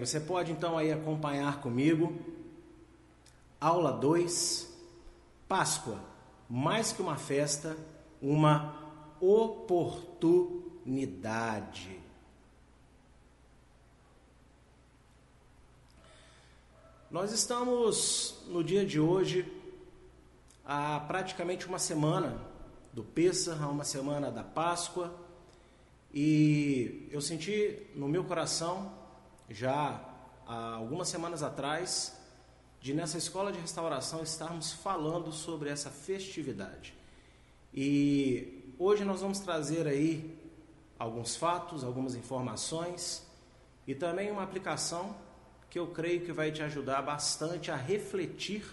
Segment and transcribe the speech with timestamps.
[0.00, 2.18] você pode então aí acompanhar comigo.
[3.60, 4.66] Aula 2,
[5.46, 6.00] Páscoa,
[6.48, 7.76] mais que uma festa,
[8.22, 8.74] uma
[9.20, 12.00] oportunidade.
[17.10, 19.46] Nós estamos no dia de hoje
[20.64, 22.40] há praticamente uma semana
[22.92, 25.14] do Pêssar, uma semana da Páscoa,
[26.14, 28.99] e eu senti no meu coração,
[29.50, 30.00] já
[30.46, 32.16] há algumas semanas atrás,
[32.80, 36.94] de nessa escola de restauração estarmos falando sobre essa festividade.
[37.74, 40.38] E hoje nós vamos trazer aí
[40.98, 43.26] alguns fatos, algumas informações
[43.86, 45.14] e também uma aplicação
[45.68, 48.64] que eu creio que vai te ajudar bastante a refletir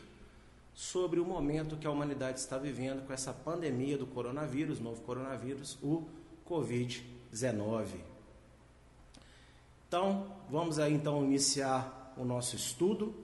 [0.73, 5.77] sobre o momento que a humanidade está vivendo com essa pandemia do coronavírus, novo coronavírus,
[5.82, 6.07] o
[6.48, 8.16] Covid-19.
[9.88, 13.16] Então, vamos aí então iniciar o nosso estudo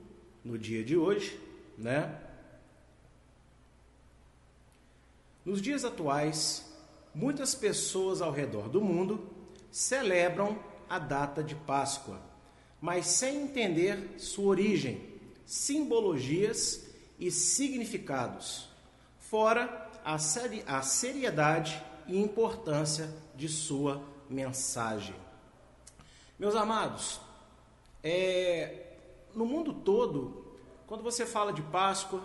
[0.46, 1.38] no dia de hoje,
[1.78, 2.18] né?
[5.44, 6.74] Nos dias atuais,
[7.14, 9.28] muitas pessoas ao redor do mundo
[9.70, 10.58] celebram
[10.90, 12.22] a data de Páscoa,
[12.80, 15.02] mas sem entender sua origem,
[15.46, 16.88] simbologias
[17.20, 18.70] e significados,
[19.20, 25.23] fora a, seri a seriedade e importância de sua mensagem.
[26.44, 27.22] Meus amados,
[28.04, 28.98] é,
[29.34, 32.22] no mundo todo, quando você fala de Páscoa,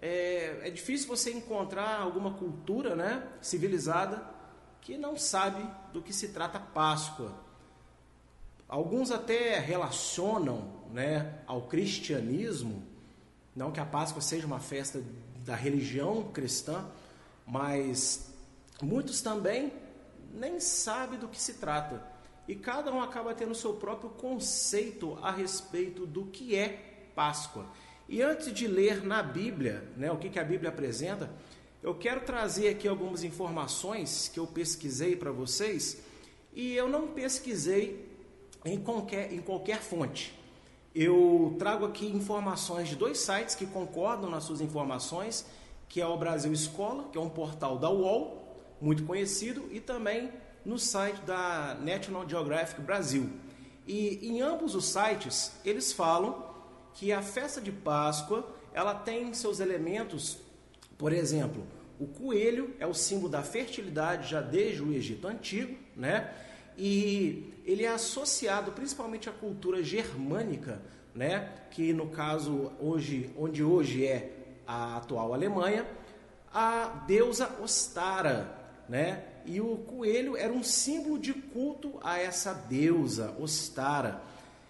[0.00, 4.24] é, é, difícil você encontrar alguma cultura né, civilizada
[4.80, 7.34] que não sabe do que se trata Páscoa.
[8.68, 12.80] Alguns até relacionam né, ao cristianismo
[13.56, 15.02] não que a Páscoa seja uma festa
[15.44, 16.88] da religião cristã,
[17.44, 18.32] mas
[18.80, 19.72] muitos também
[20.32, 22.11] nem sabem do que se trata.
[22.46, 27.66] E cada um acaba tendo seu próprio conceito a respeito do que é Páscoa.
[28.08, 31.30] E antes de ler na Bíblia, né, o que, que a Bíblia apresenta,
[31.82, 36.02] eu quero trazer aqui algumas informações que eu pesquisei para vocês
[36.52, 38.08] e eu não pesquisei
[38.64, 40.38] em qualquer, em qualquer fonte.
[40.94, 45.46] Eu trago aqui informações de dois sites que concordam nas suas informações,
[45.88, 48.42] que é o Brasil Escola, que é um portal da UOL,
[48.80, 50.30] muito conhecido, e também
[50.64, 53.30] no site da National Geographic Brasil.
[53.86, 56.50] E em ambos os sites, eles falam
[56.94, 60.38] que a festa de Páscoa, ela tem seus elementos,
[60.96, 61.64] por exemplo,
[61.98, 66.32] o coelho é o símbolo da fertilidade já desde o Egito Antigo, né?
[66.76, 70.80] e ele é associado principalmente à cultura germânica,
[71.14, 71.50] né?
[71.70, 74.32] que no caso hoje, onde hoje é
[74.66, 75.86] a atual Alemanha,
[76.52, 78.52] a deusa Ostara,
[78.88, 79.24] né?
[79.44, 84.22] E o coelho era um símbolo de culto a essa deusa Ostara.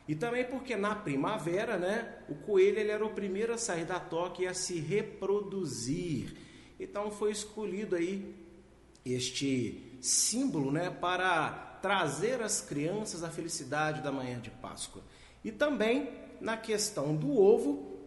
[0.09, 4.01] E também porque na primavera, né, o coelho ele era o primeiro a sair da
[4.01, 6.37] toca e a se reproduzir.
[6.79, 8.35] Então foi escolhido aí
[9.05, 15.03] este símbolo, né, para trazer às crianças a felicidade da manhã de Páscoa.
[15.45, 16.11] E também
[16.41, 17.99] na questão do ovo,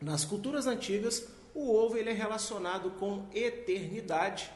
[0.00, 4.50] nas culturas antigas, o ovo ele é relacionado com eternidade.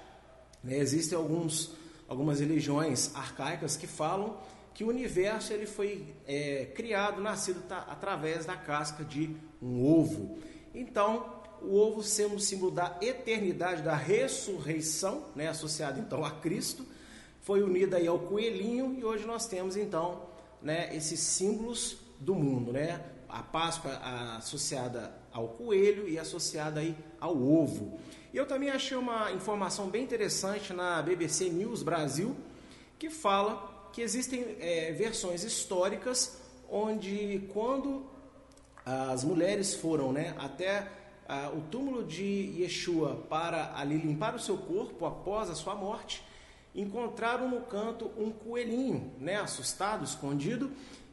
[0.63, 0.79] Né?
[0.79, 1.73] Existem alguns,
[2.09, 4.37] algumas religiões arcaicas que falam
[4.75, 10.39] que o universo ele foi é, criado, nascido tá, através da casca de um ovo.
[10.73, 16.87] Então, o ovo sendo o símbolo da eternidade, da ressurreição, né, associado então a Cristo,
[17.43, 20.23] foi unida aí ao coelhinho e hoje nós temos então
[20.63, 23.01] né, esses símbolos do mundo, né?
[23.29, 23.93] A Páscoa
[24.37, 27.99] associada ao coelho e associada aí ao ovo.
[28.33, 32.37] E eu também achei uma informação bem interessante na BBC News Brasil
[32.99, 36.39] que fala que existem é, versões históricas
[36.71, 38.07] onde quando
[38.85, 40.89] as mulheres foram né, até
[41.55, 46.23] o túmulo de Yeshua para ali limpar o seu corpo após a sua morte,
[46.75, 50.71] encontraram no canto um coelhinho, né, assustado, escondido,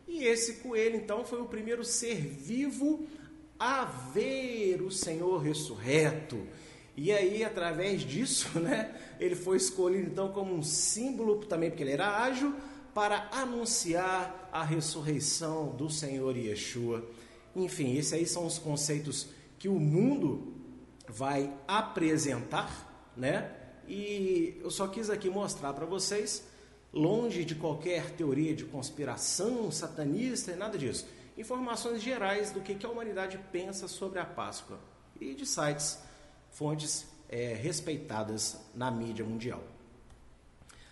[0.07, 3.05] e esse coelho então foi o primeiro ser vivo
[3.59, 6.47] a ver o Senhor ressurreto.
[6.97, 11.91] E aí, através disso, né, ele foi escolhido então como um símbolo, também porque ele
[11.91, 12.53] era ágil,
[12.93, 17.05] para anunciar a ressurreição do Senhor Yeshua.
[17.53, 19.27] Enfim, esses aí são os conceitos
[19.59, 20.53] que o mundo
[21.07, 23.51] vai apresentar, né?
[23.87, 26.43] E eu só quis aqui mostrar para vocês,
[26.91, 31.05] longe de qualquer teoria de conspiração satanista e nada disso,
[31.37, 34.79] informações gerais do que, a humanidade pensa sobre a Páscoa
[35.19, 35.99] e de sites,
[36.55, 39.61] fontes é, respeitadas na mídia mundial.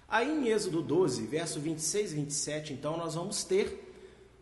[0.09, 3.93] Aí em Êxodo 12, verso 26 e 27, então nós vamos ter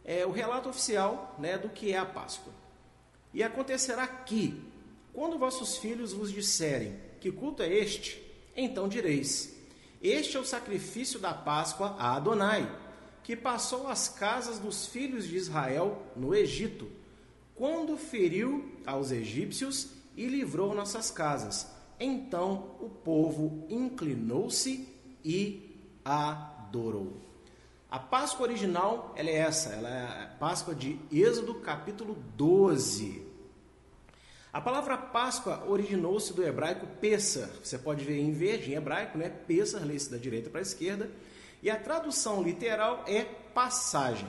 [0.03, 2.51] é, o relato oficial né, do que é a Páscoa.
[3.33, 4.61] E acontecerá que,
[5.13, 8.21] quando vossos filhos vos disserem que culto é este,
[8.57, 9.55] então direis:
[10.01, 12.67] Este é o sacrifício da Páscoa a Adonai,
[13.23, 16.91] que passou as casas dos filhos de Israel no Egito,
[17.55, 21.71] quando feriu aos egípcios e livrou nossas casas.
[21.99, 24.87] Então o povo inclinou-se
[25.23, 27.21] e adorou.
[27.89, 33.27] A Páscoa original ela é essa, ela é a Páscoa de Êxodo capítulo 12.
[34.53, 37.49] A palavra Páscoa originou-se do hebraico Pessah.
[37.63, 39.29] Você pode ver em verde, em hebraico, né?
[39.29, 41.09] Pessah, lê-se da direita para a esquerda.
[41.63, 44.27] E a tradução literal é passagem.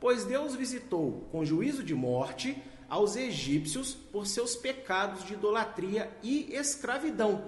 [0.00, 2.60] Pois Deus visitou com juízo de morte
[2.90, 7.44] aos egípcios por seus pecados de idolatria e escravidão,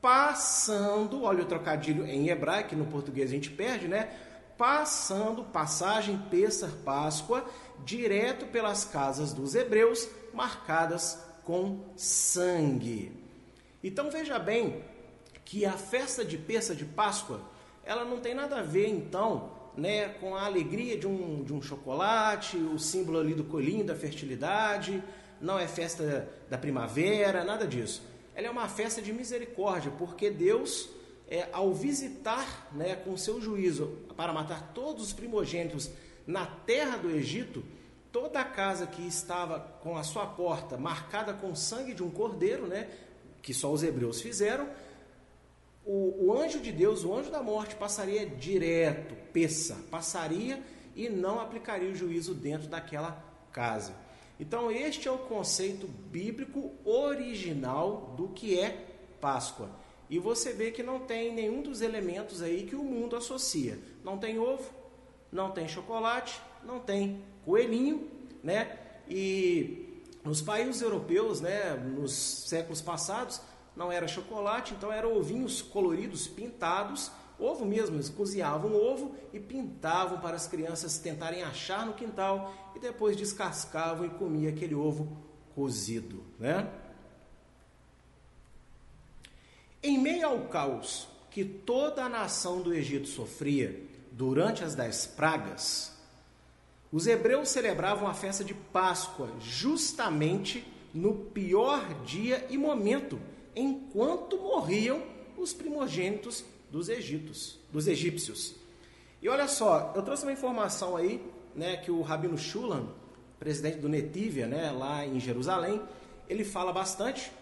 [0.00, 4.16] passando, olha o trocadilho em hebraico, no português a gente perde, né?
[4.56, 7.44] Passando, passagem, Pessar, Páscoa,
[7.84, 13.12] direto pelas casas dos hebreus, marcadas com sangue.
[13.82, 14.82] Então veja bem
[15.44, 17.40] que a festa de Pessar de Páscoa,
[17.84, 21.62] ela não tem nada a ver então né, com a alegria de um, de um
[21.62, 25.02] chocolate, o símbolo ali do colinho da fertilidade,
[25.40, 28.02] não é festa da primavera, nada disso.
[28.34, 30.88] Ela é uma festa de misericórdia, porque Deus,
[31.30, 35.90] é, ao visitar né, com seu juízo para matar todos os primogênitos
[36.26, 37.62] na terra do Egito,
[38.10, 42.66] toda a casa que estava com a sua porta marcada com sangue de um cordeiro,
[42.66, 42.88] né,
[43.40, 44.68] que só os hebreus fizeram,
[45.90, 50.62] o, o anjo de Deus, o anjo da morte, passaria direto, peça, passaria
[50.94, 53.94] e não aplicaria o juízo dentro daquela casa.
[54.38, 58.84] Então, este é o conceito bíblico original do que é
[59.18, 59.70] Páscoa.
[60.10, 63.78] E você vê que não tem nenhum dos elementos aí que o mundo associa.
[64.04, 64.70] Não tem ovo,
[65.32, 68.10] não tem chocolate, não tem coelhinho,
[68.44, 68.78] né?
[69.08, 73.40] E nos países europeus, né, nos séculos passados,
[73.78, 80.18] não era chocolate, então eram ovinhos coloridos, pintados, ovo mesmo, eles cozinhavam ovo e pintavam
[80.18, 85.16] para as crianças tentarem achar no quintal e depois descascavam e comiam aquele ovo
[85.54, 86.68] cozido, né?
[89.80, 93.80] Em meio ao caos que toda a nação do Egito sofria
[94.10, 95.96] durante as dez pragas,
[96.90, 103.20] os hebreus celebravam a festa de Páscoa justamente no pior dia e momento
[103.58, 105.02] enquanto morriam
[105.36, 108.54] os primogênitos dos egípcios, dos egípcios.
[109.20, 111.20] E olha só, eu trouxe uma informação aí,
[111.54, 112.88] né, que o Rabino Shulam,
[113.38, 115.80] presidente do Netívia, né, lá em Jerusalém,
[116.28, 117.32] ele fala bastante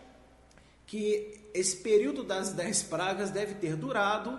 [0.86, 4.38] que esse período das dez pragas deve ter durado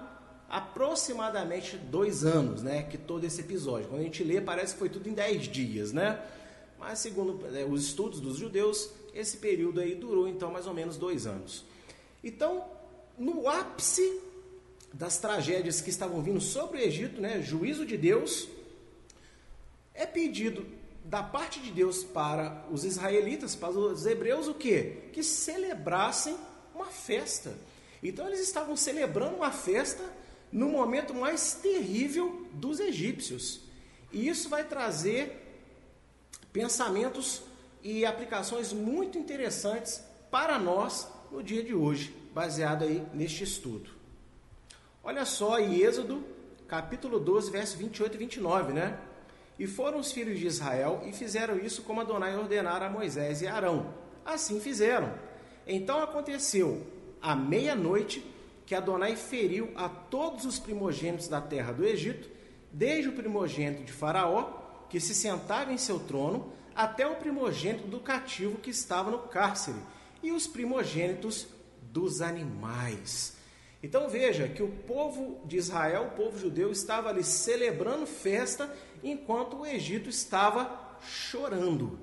[0.50, 3.90] aproximadamente dois anos, né, que todo esse episódio.
[3.90, 6.24] Quando a gente lê, parece que foi tudo em dez dias, né?
[6.80, 10.98] Mas segundo né, os estudos dos judeus, esse período aí durou então mais ou menos
[10.98, 11.66] dois anos.
[12.24, 12.66] Então,
[13.18, 14.22] no ápice
[14.94, 18.48] das tragédias que estavam vindo sobre o Egito, né, juízo de Deus,
[19.94, 20.66] é pedido
[21.04, 25.10] da parte de Deus para os israelitas, para os hebreus, o quê?
[25.14, 26.36] Que celebrassem
[26.76, 27.56] uma festa.
[28.04, 30.04] Então eles estavam celebrando uma festa
[30.52, 33.62] no momento mais terrível dos egípcios.
[34.12, 35.44] E isso vai trazer
[36.54, 37.42] pensamentos
[37.84, 43.90] e aplicações muito interessantes para nós no dia de hoje, baseado aí neste estudo.
[45.04, 46.24] Olha só em Êxodo,
[46.68, 49.00] capítulo 12, verso 28 e 29, né?
[49.58, 53.48] E foram os filhos de Israel e fizeram isso como Adonai ordenara a Moisés e
[53.48, 53.94] Arão.
[54.26, 55.14] Assim fizeram.
[55.66, 56.86] Então aconteceu,
[57.22, 58.24] à meia-noite,
[58.66, 62.30] que Adonai feriu a todos os primogênitos da terra do Egito,
[62.72, 64.44] desde o primogênito de Faraó,
[64.90, 69.80] que se sentava em seu trono, até o primogênito do cativo que estava no cárcere,
[70.22, 71.48] e os primogênitos
[71.82, 73.36] dos animais.
[73.82, 78.72] Então veja que o povo de Israel, o povo judeu, estava ali celebrando festa
[79.04, 82.00] enquanto o Egito estava chorando,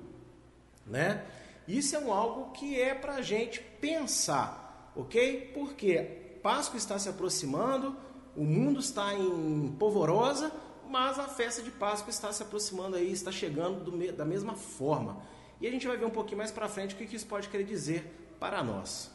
[0.85, 1.25] né?
[1.65, 5.51] Isso é um algo que é para a gente pensar, ok?
[5.53, 6.01] Porque
[6.43, 7.95] Páscoa está se aproximando,
[8.35, 10.51] o mundo está em polvorosa,
[10.89, 15.21] mas a festa de Páscoa está se aproximando aí, está chegando do, da mesma forma.
[15.59, 17.63] E a gente vai ver um pouquinho mais para frente o que isso pode querer
[17.63, 19.11] dizer para nós.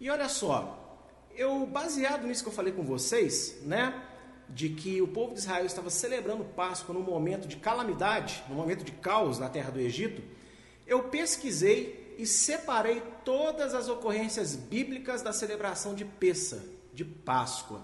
[0.00, 0.78] E olha só,
[1.34, 4.04] eu baseado nisso que eu falei com vocês, né,
[4.48, 8.84] de que o povo de Israel estava celebrando Páscoa num momento de calamidade, num momento
[8.84, 10.22] de caos na terra do Egito,
[10.86, 17.82] eu pesquisei e separei todas as ocorrências bíblicas da celebração de Pessa, de Páscoa.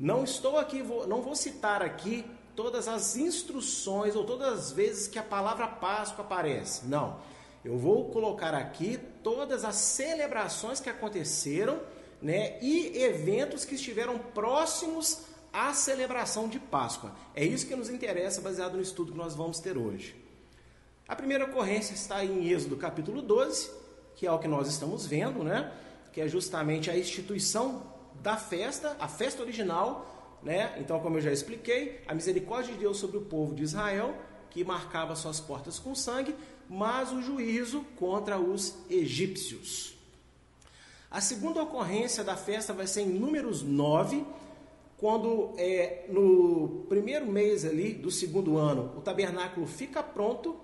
[0.00, 2.24] Não estou aqui, vou, não vou citar aqui
[2.56, 6.86] todas as instruções ou todas as vezes que a palavra Páscoa aparece.
[6.86, 7.18] Não.
[7.62, 11.78] Eu vou colocar aqui todas as celebrações que aconteceram,
[12.22, 17.14] né, e eventos que estiveram próximos à celebração de Páscoa.
[17.34, 20.16] É isso que nos interessa, baseado no estudo que nós vamos ter hoje.
[21.06, 23.70] A primeira ocorrência está em Êxodo capítulo 12,
[24.16, 25.70] que é o que nós estamos vendo, né?
[26.10, 27.89] Que é justamente a instituição
[28.22, 30.76] da festa, a festa original, né?
[30.78, 34.14] Então, como eu já expliquei, a misericórdia de Deus sobre o povo de Israel,
[34.50, 36.34] que marcava suas portas com sangue,
[36.68, 39.94] mas o juízo contra os egípcios.
[41.10, 44.24] A segunda ocorrência da festa vai ser em Números 9,
[44.96, 50.56] quando é, no primeiro mês ali do segundo ano o tabernáculo fica pronto,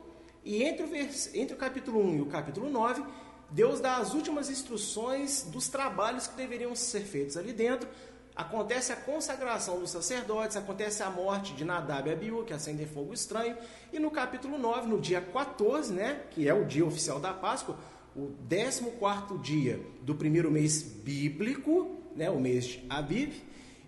[0.45, 1.35] e entre o, vers...
[1.35, 3.03] entre o capítulo 1 e o capítulo 9,
[3.51, 7.89] Deus dá as últimas instruções dos trabalhos que deveriam ser feitos ali dentro.
[8.35, 13.15] Acontece a consagração dos sacerdotes, acontece a morte de Nadab e Abiú, que acendem fogo
[13.15, 13.57] estranho.
[13.93, 17.79] E no capítulo 9, no dia 14, né, que é o dia oficial da Páscoa,
[18.15, 23.33] o 14 dia do primeiro mês bíblico, né, o mês de Abib,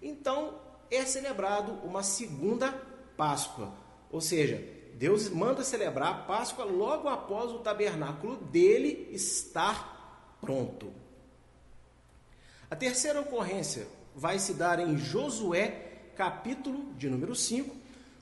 [0.00, 0.55] então
[0.91, 2.73] é celebrado uma segunda
[3.17, 3.73] Páscoa.
[4.11, 4.62] Ou seja,
[4.99, 10.93] Deus manda celebrar a Páscoa logo após o tabernáculo dele estar pronto.
[12.69, 17.76] A terceira ocorrência vai se dar em Josué, capítulo de número 5,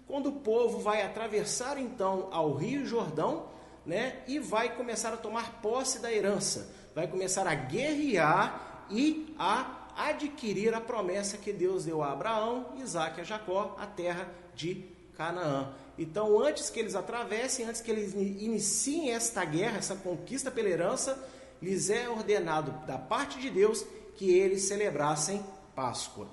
[0.07, 3.49] quando o povo vai atravessar então ao Rio Jordão,
[3.87, 9.89] né, e vai começar a tomar posse da herança, vai começar a guerrear e a
[9.97, 14.85] adquirir a promessa que Deus deu a Abraão, Isaac e a Jacó, a terra de
[15.17, 15.73] Canaã.
[15.99, 21.19] Então, antes que eles atravessem, antes que eles iniciem esta guerra, essa conquista pela herança,
[21.61, 23.85] lhes é ordenado da parte de Deus
[24.17, 26.29] que eles celebrassem Páscoa.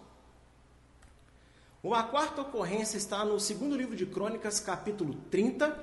[1.82, 5.78] Uma quarta ocorrência está no segundo livro de Crônicas, capítulo 30,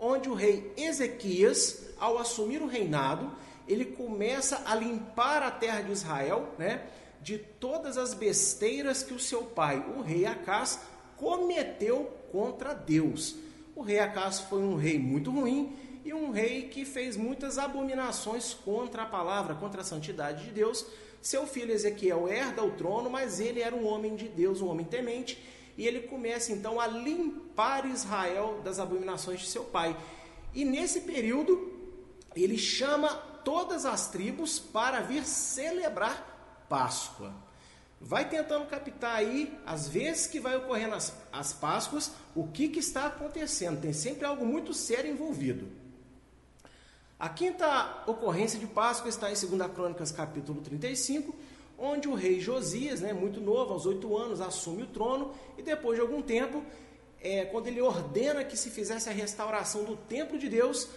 [0.00, 3.30] onde o rei Ezequias, ao assumir o reinado,
[3.66, 6.86] ele começa a limpar a terra de Israel, né,
[7.22, 10.80] de todas as besteiras que o seu pai, o rei Acás,
[11.16, 13.36] cometeu contra Deus.
[13.74, 18.54] O rei Acas foi um rei muito ruim e um rei que fez muitas abominações
[18.54, 20.86] contra a palavra, contra a santidade de Deus.
[21.20, 24.84] Seu filho Ezequiel herda o trono, mas ele era um homem de Deus, um homem
[24.84, 25.42] temente,
[25.76, 29.96] e ele começa então a limpar Israel das abominações de seu pai.
[30.54, 31.72] E nesse período,
[32.36, 33.08] ele chama
[33.44, 37.43] todas as tribos para vir celebrar Páscoa
[38.04, 42.78] vai tentando captar aí, às vezes que vai ocorrendo as, as Páscoas, o que, que
[42.78, 43.80] está acontecendo.
[43.80, 45.66] Tem sempre algo muito sério envolvido.
[47.18, 51.34] A quinta ocorrência de Páscoa está em 2 Crônicas, capítulo 35,
[51.78, 55.96] onde o rei Josias, né, muito novo, aos oito anos, assume o trono e depois
[55.96, 56.62] de algum tempo,
[57.22, 60.88] é, quando ele ordena que se fizesse a restauração do templo de Deus,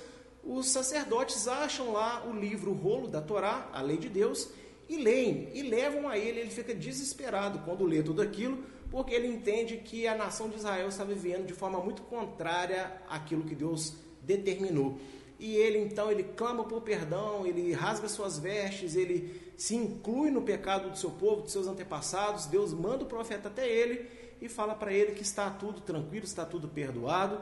[0.43, 4.49] os sacerdotes acham lá o livro, o rolo da Torá, a lei de Deus,
[4.89, 6.39] e leem e levam a ele.
[6.39, 10.88] Ele fica desesperado quando lê tudo aquilo, porque ele entende que a nação de Israel
[10.88, 14.98] está vivendo de forma muito contrária àquilo que Deus determinou.
[15.39, 20.41] E ele então ele clama por perdão, ele rasga suas vestes, ele se inclui no
[20.41, 22.46] pecado do seu povo, dos seus antepassados.
[22.46, 24.10] Deus manda o profeta até ele
[24.41, 27.41] e fala para ele que está tudo tranquilo, está tudo perdoado.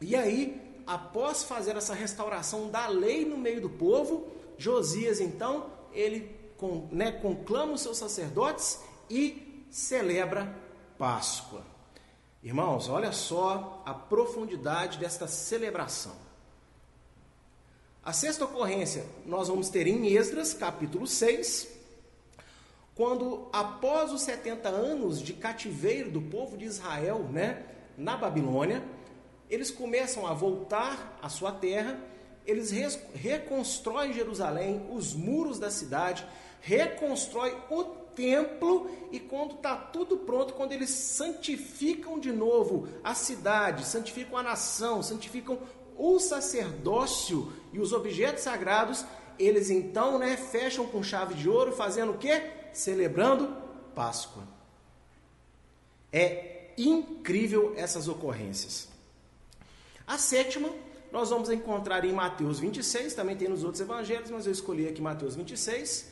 [0.00, 4.26] E aí, após fazer essa restauração da lei no meio do povo,
[4.58, 8.78] Josias então ele com, né, conclama os seus sacerdotes
[9.10, 10.56] e celebra
[10.96, 11.64] Páscoa.
[12.40, 16.14] Irmãos, olha só a profundidade desta celebração.
[18.04, 21.66] A sexta ocorrência nós vamos ter em Esdras, capítulo 6,
[22.94, 27.66] quando após os 70 anos de cativeiro do povo de Israel, né,
[27.98, 28.84] na Babilônia,
[29.50, 31.98] eles começam a voltar à sua terra,
[32.46, 32.70] eles
[33.14, 36.24] reconstroem Jerusalém, os muros da cidade,
[36.62, 43.84] reconstrói o templo e quando está tudo pronto, quando eles santificam de novo a cidade,
[43.84, 45.58] santificam a nação, santificam
[45.96, 49.04] o sacerdócio e os objetos sagrados,
[49.38, 52.50] eles então né, fecham com chave de ouro, fazendo o quê?
[52.72, 53.56] Celebrando
[53.94, 54.44] Páscoa.
[56.12, 58.88] É incrível essas ocorrências.
[60.06, 60.70] A sétima,
[61.10, 65.02] nós vamos encontrar em Mateus 26, também tem nos outros evangelhos, mas eu escolhi aqui
[65.02, 66.11] Mateus 26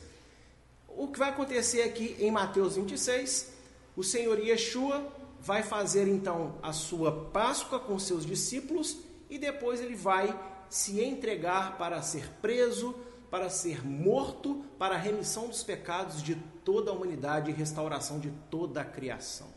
[1.11, 3.51] que vai acontecer aqui em Mateus 26?
[3.95, 8.97] O Senhor Yeshua vai fazer então a sua Páscoa com seus discípulos
[9.29, 10.37] e depois ele vai
[10.69, 12.95] se entregar para ser preso,
[13.29, 18.31] para ser morto, para a remissão dos pecados de toda a humanidade e restauração de
[18.49, 19.47] toda a criação.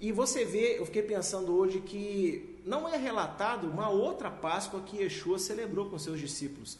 [0.00, 4.98] E você vê, eu fiquei pensando hoje que não é relatado uma outra Páscoa que
[4.98, 6.78] Yeshua celebrou com seus discípulos.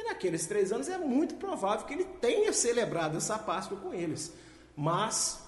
[0.00, 4.32] E naqueles três anos é muito provável que ele tenha celebrado essa Páscoa com eles.
[4.74, 5.44] Mas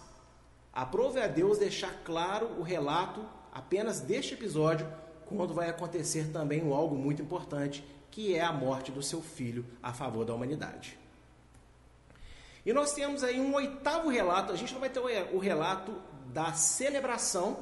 [0.70, 4.86] aprove a Deus deixar claro o relato apenas deste episódio,
[5.24, 9.94] quando vai acontecer também algo muito importante, que é a morte do seu filho a
[9.94, 10.98] favor da humanidade.
[12.66, 15.94] E nós temos aí um oitavo relato, a gente não vai ter o relato
[16.26, 17.60] da celebração,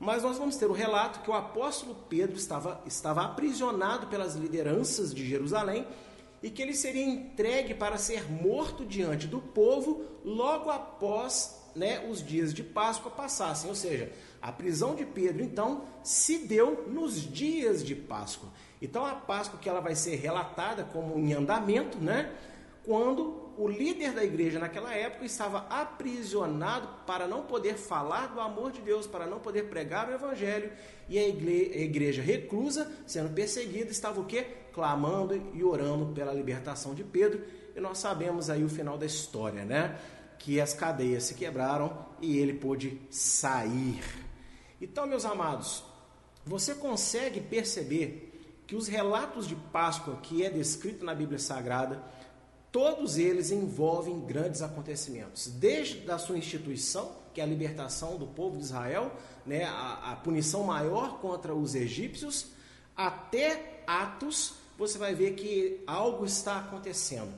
[0.00, 5.14] mas nós vamos ter o relato que o apóstolo Pedro estava, estava aprisionado pelas lideranças
[5.14, 5.86] de Jerusalém
[6.42, 12.24] e que ele seria entregue para ser morto diante do povo logo após né, os
[12.24, 13.68] dias de Páscoa passassem.
[13.68, 18.50] Ou seja, a prisão de Pedro, então, se deu nos dias de Páscoa.
[18.80, 22.32] Então, a Páscoa que ela vai ser relatada como em andamento, né?
[22.84, 28.72] Quando o líder da igreja naquela época estava aprisionado para não poder falar do amor
[28.72, 30.72] de Deus, para não poder pregar o evangelho,
[31.08, 34.61] e a igreja reclusa, sendo perseguida, estava o quê?
[34.72, 37.42] Clamando e orando pela libertação de Pedro,
[37.74, 39.98] e nós sabemos aí o final da história, né?
[40.38, 44.02] Que as cadeias se quebraram e ele pôde sair.
[44.80, 45.84] Então, meus amados,
[46.44, 48.28] você consegue perceber
[48.66, 52.02] que os relatos de Páscoa que é descrito na Bíblia Sagrada,
[52.72, 58.56] Todos eles envolvem grandes acontecimentos, desde a sua instituição, que é a libertação do povo
[58.56, 59.12] de Israel,
[59.44, 62.46] né, a, a punição maior contra os egípcios,
[62.96, 67.32] até Atos, você vai ver que algo está acontecendo.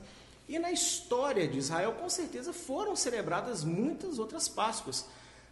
[0.47, 5.05] E na história de Israel, com certeza, foram celebradas muitas outras Páscoas.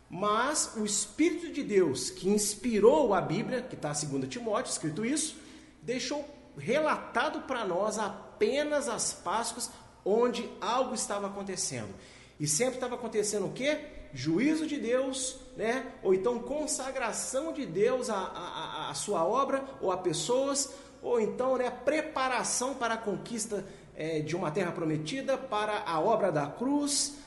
[0.09, 5.03] Mas o Espírito de Deus, que inspirou a Bíblia, que está em 2 Timóteo, escrito
[5.03, 5.35] isso,
[5.81, 6.23] deixou
[6.55, 9.71] relatado para nós apenas as Páscoas
[10.05, 11.93] onde algo estava acontecendo.
[12.39, 13.79] E sempre estava acontecendo o quê?
[14.13, 15.91] Juízo de Deus, né?
[16.03, 20.71] ou então consagração de Deus à, à, à sua obra ou a pessoas,
[21.03, 26.31] ou então né, preparação para a conquista é, de uma terra prometida, para a obra
[26.31, 27.17] da cruz.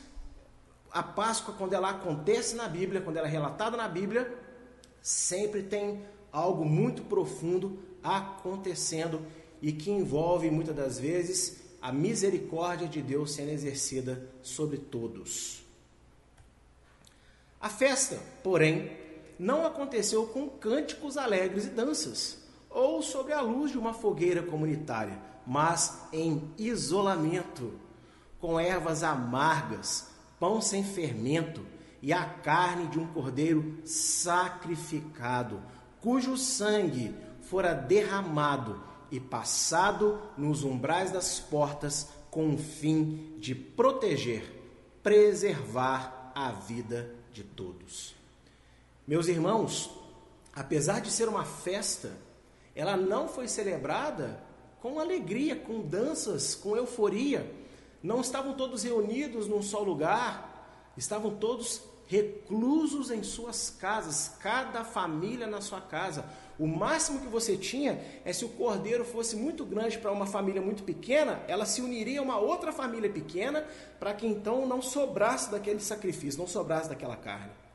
[0.91, 4.35] A Páscoa, quando ela acontece na Bíblia, quando ela é relatada na Bíblia,
[5.03, 9.21] sempre tem algo muito profundo acontecendo
[9.61, 15.63] e que envolve muitas das vezes a misericórdia de Deus sendo exercida sobre todos.
[17.61, 18.91] A festa, porém,
[19.39, 22.39] não aconteceu com cânticos alegres e danças,
[22.77, 27.73] ou sob a luz de uma fogueira comunitária, mas em isolamento,
[28.39, 31.65] com ervas amargas, pão sem fermento
[32.03, 35.63] e a carne de um cordeiro sacrificado,
[36.03, 38.79] cujo sangue fora derramado
[39.11, 44.45] e passado nos umbrais das portas com o fim de proteger,
[45.03, 48.15] preservar a vida de todos.
[49.07, 49.91] Meus irmãos,
[50.55, 52.26] apesar de ser uma festa,
[52.77, 54.39] ela não foi celebrada
[54.81, 57.51] com alegria, com danças, com euforia.
[58.03, 65.47] Não estavam todos reunidos num só lugar, estavam todos reclusos em suas casas, cada família
[65.47, 66.25] na sua casa.
[66.59, 70.61] O máximo que você tinha é se o cordeiro fosse muito grande para uma família
[70.61, 73.67] muito pequena, ela se uniria a uma outra família pequena
[73.99, 77.66] para que então não sobrasse daquele sacrifício, não sobrasse daquela carne.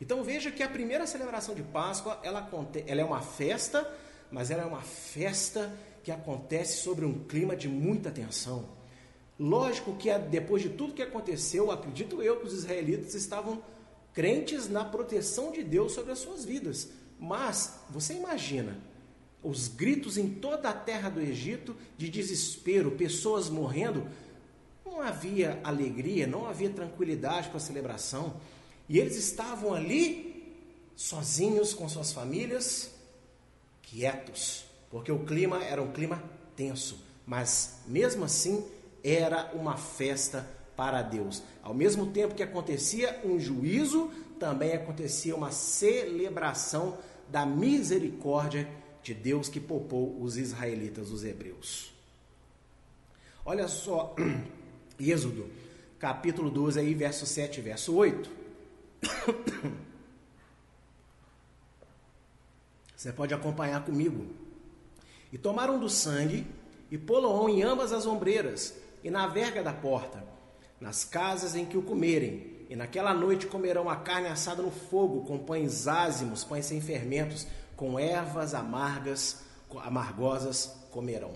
[0.00, 2.48] Então veja que a primeira celebração de Páscoa, ela,
[2.86, 3.88] ela é uma festa,
[4.30, 8.68] mas ela é uma festa que acontece sobre um clima de muita tensão.
[9.38, 13.62] Lógico que depois de tudo que aconteceu, acredito eu que os israelitas estavam
[14.12, 16.88] crentes na proteção de Deus sobre as suas vidas.
[17.18, 18.76] Mas você imagina
[19.42, 24.06] os gritos em toda a terra do Egito de desespero, pessoas morrendo.
[24.84, 28.34] Não havia alegria, não havia tranquilidade para a celebração.
[28.88, 30.56] E eles estavam ali,
[30.96, 32.90] sozinhos com suas famílias,
[33.82, 36.22] quietos, porque o clima era um clima
[36.56, 36.98] tenso.
[37.26, 38.64] Mas mesmo assim,
[39.04, 41.42] era uma festa para Deus.
[41.62, 46.96] Ao mesmo tempo que acontecia um juízo, também acontecia uma celebração
[47.28, 48.68] da misericórdia
[49.02, 51.92] de Deus que poupou os israelitas, os hebreus.
[53.44, 54.14] Olha só,
[54.98, 55.48] Êxodo,
[55.98, 58.37] capítulo 12, aí, verso 7 verso 8.
[62.96, 64.26] Você pode acompanhar comigo.
[65.32, 66.46] E tomaram do sangue
[66.90, 70.24] e pô-lo em ambas as ombreiras e na verga da porta,
[70.80, 72.66] nas casas em que o comerem.
[72.68, 77.46] E naquela noite comerão a carne assada no fogo, com pães ázimos, pães sem fermentos,
[77.76, 79.42] com ervas amargas,
[79.82, 81.32] amargosas comerão.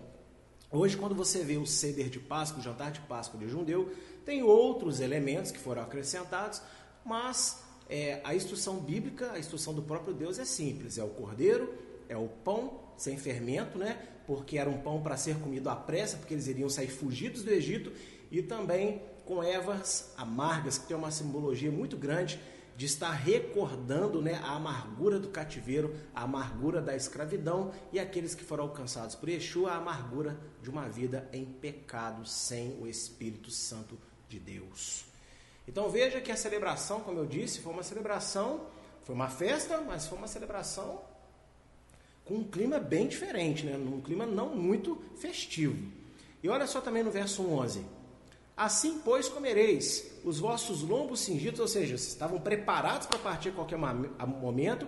[0.71, 3.93] Hoje, quando você vê o ceder de Páscoa, o jantar de Páscoa de judeu,
[4.25, 6.63] tem outros elementos que foram acrescentados,
[7.05, 11.73] mas é, a instrução bíblica, a instrução do próprio Deus é simples: é o cordeiro,
[12.09, 14.01] é o pão sem fermento, né?
[14.27, 17.51] Porque era um pão para ser comido à pressa, porque eles iriam sair fugidos do
[17.51, 17.93] Egito,
[18.31, 22.41] e também com ervas amargas, que tem uma simbologia muito grande
[22.77, 28.43] de estar recordando né, a amargura do cativeiro, a amargura da escravidão e aqueles que
[28.43, 33.99] foram alcançados por Yeshua, a amargura de uma vida em pecado sem o Espírito Santo
[34.29, 35.12] de Deus.
[35.67, 38.67] Então veja que a celebração, como eu disse, foi uma celebração,
[39.05, 41.01] foi uma festa, mas foi uma celebração
[42.25, 43.77] com um clima bem diferente, né?
[43.77, 45.77] um clima não muito festivo.
[46.43, 47.85] E olha só também no verso 11.
[48.57, 53.53] Assim, pois, comereis os vossos lombos cingidos, ou seja, vocês estavam preparados para partir a
[53.53, 54.87] qualquer momento,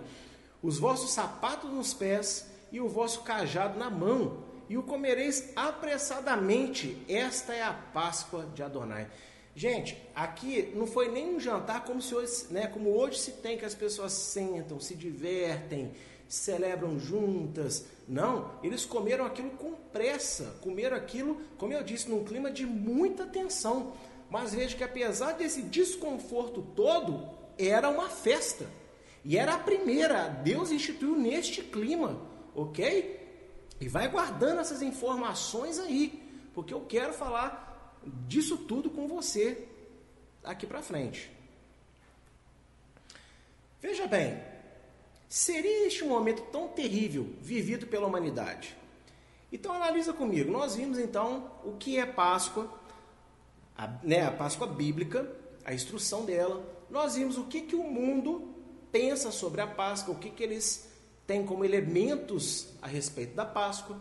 [0.61, 6.97] os vossos sapatos nos pés e o vosso cajado na mão, e o comereis apressadamente.
[7.07, 9.07] Esta é a Páscoa de Adonai.
[9.55, 13.57] Gente, aqui não foi nem um jantar como, se hoje, né, como hoje se tem,
[13.57, 15.93] que as pessoas sentam, se divertem,
[16.27, 17.85] celebram juntas.
[18.05, 23.25] Não, eles comeram aquilo com pressa, comeram aquilo, como eu disse, num clima de muita
[23.25, 23.93] tensão.
[24.29, 28.65] Mas veja que apesar desse desconforto todo, era uma festa.
[29.23, 32.19] E era a primeira, Deus instituiu neste clima,
[32.53, 33.21] ok?
[33.79, 36.21] E vai guardando essas informações aí,
[36.53, 37.64] porque eu quero falar
[38.27, 39.67] disso tudo com você
[40.43, 41.31] aqui para frente.
[43.81, 44.41] Veja bem,
[45.27, 48.75] seria este um momento tão terrível vivido pela humanidade?
[49.51, 50.51] Então analisa comigo.
[50.51, 52.69] Nós vimos então o que é Páscoa,
[53.77, 55.29] a, né, a Páscoa bíblica,
[55.63, 56.63] a instrução dela.
[56.89, 58.53] Nós vimos o que, que o mundo
[58.91, 60.89] pensa sobre a Páscoa, o que, que eles
[61.27, 63.99] têm como elementos a respeito da Páscoa.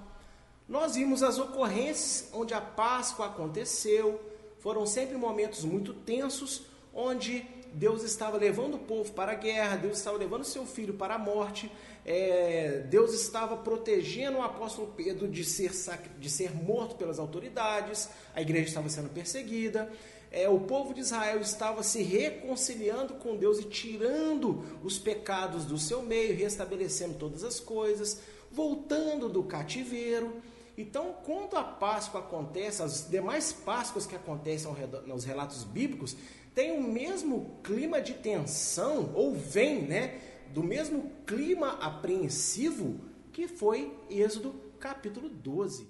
[0.69, 4.21] Nós vimos as ocorrências onde a Páscoa aconteceu,
[4.61, 6.63] foram sempre momentos muito tensos,
[6.95, 11.17] onde Deus estava levando o povo para a guerra, Deus estava levando seu filho para
[11.17, 11.71] a morte,
[12.07, 15.71] é, Deus estava protegendo o apóstolo Pedro de ser,
[16.19, 19.93] de ser morto pelas autoridades, a igreja estava sendo perseguida,
[20.31, 25.77] é, o povo de Israel estava se reconciliando com Deus e tirando os pecados do
[25.77, 30.43] seu meio, restabelecendo todas as coisas, voltando do cativeiro.
[30.77, 34.71] Então, quando a Páscoa acontece, as demais Páscoas que acontecem
[35.07, 36.17] nos relatos bíblicos,
[36.55, 40.21] tem o mesmo clima de tensão, ou vem, né,
[40.53, 43.01] do mesmo clima apreensivo
[43.33, 45.89] que foi Êxodo capítulo 12.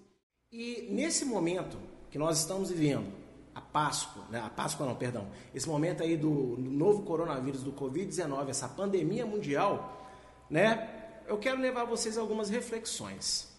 [0.51, 1.79] E nesse momento
[2.11, 3.13] que nós estamos vivendo,
[3.55, 7.73] a Páscoa, né, a Páscoa não, perdão, esse momento aí do, do novo coronavírus, do
[7.73, 10.09] Covid-19, essa pandemia mundial,
[10.49, 13.54] né, eu quero levar vocês a algumas reflexões.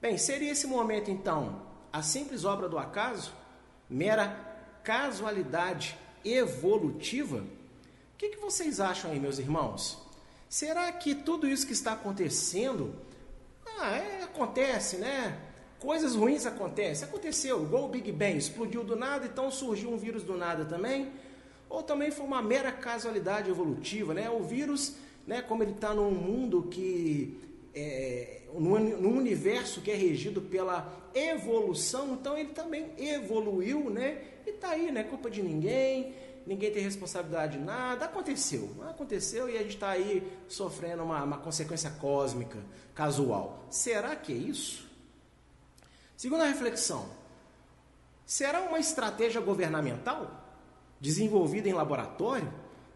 [0.00, 1.60] Bem, seria esse momento então
[1.92, 3.34] a simples obra do acaso?
[3.88, 4.28] Mera
[4.82, 7.36] casualidade evolutiva?
[7.38, 9.98] O que, que vocês acham aí, meus irmãos?
[10.48, 12.94] Será que tudo isso que está acontecendo,
[13.78, 15.38] ah, é, acontece, né?
[15.78, 17.06] Coisas ruins acontecem.
[17.06, 21.12] Aconteceu, igual o Big Bang, explodiu do nada, então surgiu um vírus do nada também.
[21.68, 24.30] Ou também foi uma mera casualidade evolutiva, né?
[24.30, 24.94] O vírus,
[25.26, 27.38] né, como ele está num mundo que
[27.74, 34.22] é, num, universo que é regido pela evolução, então ele também evoluiu, né?
[34.46, 36.14] E tá aí, não é culpa de ninguém,
[36.46, 41.38] ninguém tem responsabilidade de nada, aconteceu, aconteceu e a gente está aí sofrendo uma, uma
[41.38, 42.58] consequência cósmica,
[42.94, 43.64] casual.
[43.70, 44.88] Será que é isso?
[46.16, 47.08] Segunda reflexão,
[48.26, 50.44] será uma estratégia governamental
[51.00, 52.52] desenvolvida em laboratório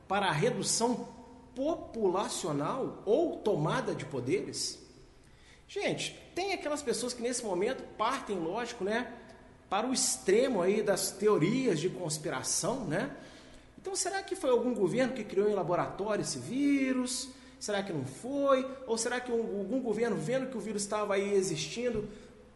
[0.07, 1.09] para a redução
[1.55, 4.84] populacional ou tomada de poderes?
[5.75, 9.13] Gente, tem aquelas pessoas que nesse momento partem, lógico, né,
[9.69, 13.11] para o extremo aí das teorias de conspiração, né?
[13.77, 17.29] Então, será que foi algum governo que criou em laboratório esse vírus?
[17.59, 18.65] Será que não foi?
[18.87, 22.09] Ou será que algum governo, vendo que o vírus estava aí existindo,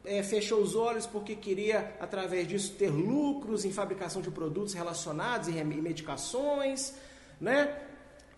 [0.04, 5.48] é, fechou os olhos porque queria, através disso, ter lucros em fabricação de produtos relacionados
[5.48, 6.94] e medicações,
[7.40, 7.76] né?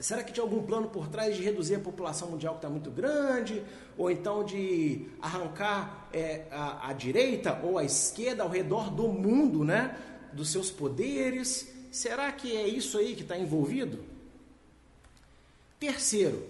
[0.00, 2.90] Será que tinha algum plano por trás de reduzir a população mundial que está muito
[2.90, 3.62] grande?
[3.98, 9.62] Ou então de arrancar é, a, a, direita ou a esquerda ao redor do mundo,
[9.62, 9.94] né?
[10.32, 11.68] Dos seus poderes?
[11.92, 14.02] Será que é isso aí que está envolvido?
[15.78, 16.46] Terceiro,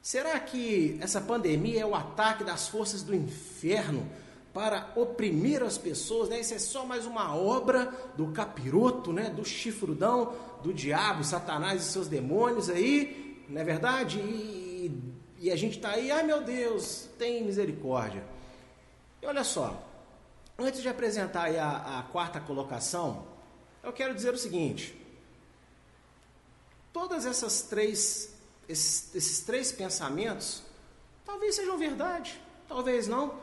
[0.00, 4.08] será que essa pandemia é o ataque das forças do inferno
[4.52, 6.40] para oprimir as pessoas, né?
[6.40, 9.30] Isso é só mais uma obra do capiroto, né?
[9.30, 14.18] Do chifrudão, do diabo, Satanás e seus demônios aí, não é verdade?
[14.18, 15.00] E,
[15.38, 18.24] e a gente está aí, ai meu Deus, tem misericórdia.
[19.22, 19.82] E olha só,
[20.58, 23.26] antes de apresentar a, a quarta colocação,
[23.82, 25.02] eu quero dizer o seguinte:
[26.92, 28.34] Todas essas três,
[28.68, 30.62] esses, esses três pensamentos,
[31.24, 32.38] talvez sejam verdade,
[32.68, 33.34] talvez não.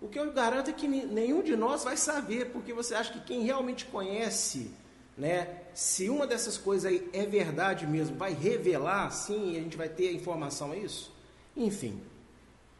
[0.00, 3.20] O que eu garanto é que nenhum de nós vai saber, porque você acha que
[3.20, 4.70] quem realmente conhece,
[5.16, 9.76] né, se uma dessas coisas aí é verdade mesmo, vai revelar sim e a gente
[9.76, 11.12] vai ter a informação, é isso?
[11.56, 12.00] Enfim.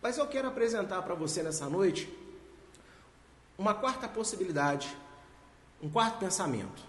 [0.00, 2.08] Mas eu quero apresentar para você nessa noite
[3.58, 4.96] uma quarta possibilidade,
[5.82, 6.82] um quarto pensamento.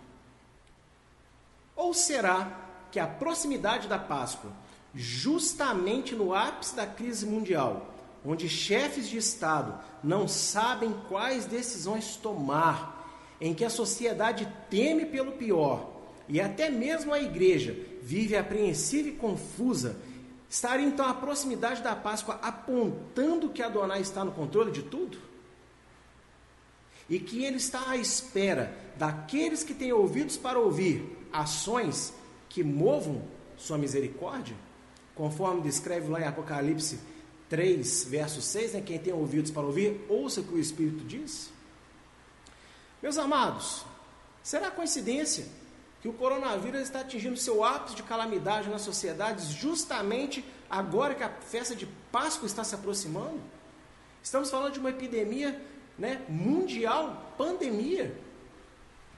[1.75, 4.51] Ou será que a proximidade da Páscoa,
[4.93, 7.93] justamente no ápice da crise mundial,
[8.25, 12.97] onde chefes de Estado não sabem quais decisões tomar,
[13.39, 19.13] em que a sociedade teme pelo pior e até mesmo a igreja vive apreensiva e
[19.13, 19.97] confusa,
[20.47, 25.17] estaria então a proximidade da Páscoa apontando que Adonai está no controle de tudo?
[27.09, 32.13] E que ele está à espera daqueles que têm ouvidos para ouvir ações
[32.47, 33.23] que movam
[33.57, 34.55] sua misericórdia?
[35.15, 36.99] Conforme descreve lá em Apocalipse
[37.49, 38.81] 3, verso 6, né?
[38.81, 41.49] quem tem ouvidos para ouvir, ouça o que o Espírito diz.
[43.01, 43.85] Meus amados,
[44.43, 45.47] será coincidência
[46.01, 51.29] que o coronavírus está atingindo seu ápice de calamidade nas sociedades justamente agora que a
[51.29, 53.41] festa de Páscoa está se aproximando?
[54.21, 55.59] Estamos falando de uma epidemia
[55.97, 58.15] né, mundial, pandemia,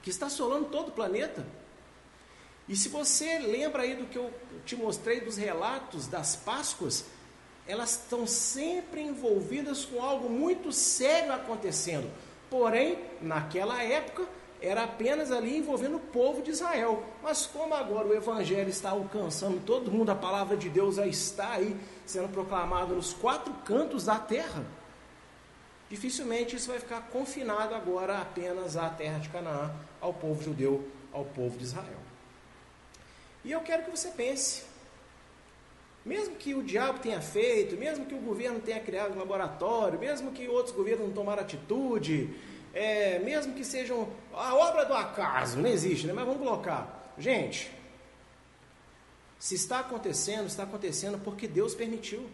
[0.02, 1.46] que está assolando todo o planeta.
[2.68, 4.32] E se você lembra aí do que eu
[4.64, 7.04] te mostrei dos relatos das Páscoas,
[7.72, 12.10] elas estão sempre envolvidas com algo muito sério acontecendo.
[12.50, 14.26] Porém, naquela época,
[14.60, 17.02] era apenas ali envolvendo o povo de Israel.
[17.22, 21.52] Mas como agora o evangelho está alcançando todo mundo, a palavra de Deus já está
[21.52, 24.62] aí sendo proclamada nos quatro cantos da terra,
[25.88, 31.24] dificilmente isso vai ficar confinado agora apenas à terra de Canaã, ao povo judeu, ao
[31.24, 32.00] povo de Israel.
[33.44, 34.62] E eu quero que você pense,
[36.04, 40.32] mesmo que o diabo tenha feito, mesmo que o governo tenha criado um laboratório, mesmo
[40.32, 42.34] que outros governos não tomaram atitude,
[42.74, 46.12] é, mesmo que sejam a obra do acaso, não existe, né?
[46.12, 47.14] mas vamos colocar.
[47.16, 47.70] Gente,
[49.38, 52.28] se está acontecendo, está acontecendo porque Deus permitiu.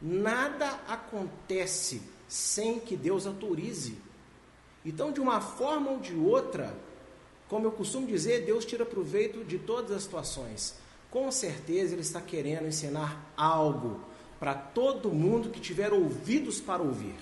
[0.00, 3.98] Nada acontece sem que Deus autorize.
[4.84, 6.74] Então, de uma forma ou de outra,
[7.48, 10.82] como eu costumo dizer, Deus tira proveito de todas as situações
[11.14, 14.00] com certeza ele está querendo ensinar algo
[14.40, 17.14] para todo mundo que tiver ouvidos para ouvir.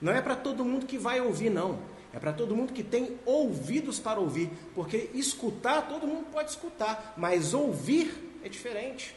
[0.00, 1.80] Não é para todo mundo que vai ouvir, não.
[2.12, 4.48] É para todo mundo que tem ouvidos para ouvir.
[4.76, 9.16] Porque escutar, todo mundo pode escutar, mas ouvir é diferente.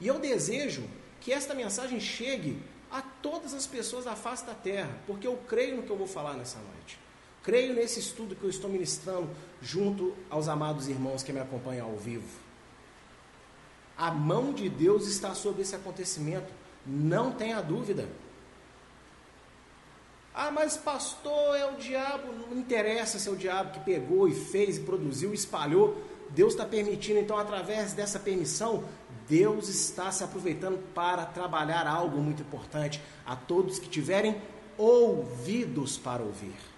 [0.00, 0.84] E eu desejo
[1.20, 2.58] que esta mensagem chegue
[2.90, 6.06] a todas as pessoas da face da terra, porque eu creio no que eu vou
[6.06, 6.98] falar nessa noite.
[7.46, 9.30] Creio nesse estudo que eu estou ministrando
[9.62, 12.26] junto aos amados irmãos que me acompanham ao vivo.
[13.96, 16.52] A mão de Deus está sobre esse acontecimento,
[16.84, 18.08] não tenha dúvida.
[20.34, 24.34] Ah, mas pastor, é o diabo, não interessa se é o diabo que pegou e
[24.34, 26.02] fez e produziu, espalhou.
[26.30, 28.82] Deus está permitindo, então, através dessa permissão,
[29.28, 34.42] Deus está se aproveitando para trabalhar algo muito importante a todos que tiverem
[34.76, 36.75] ouvidos para ouvir.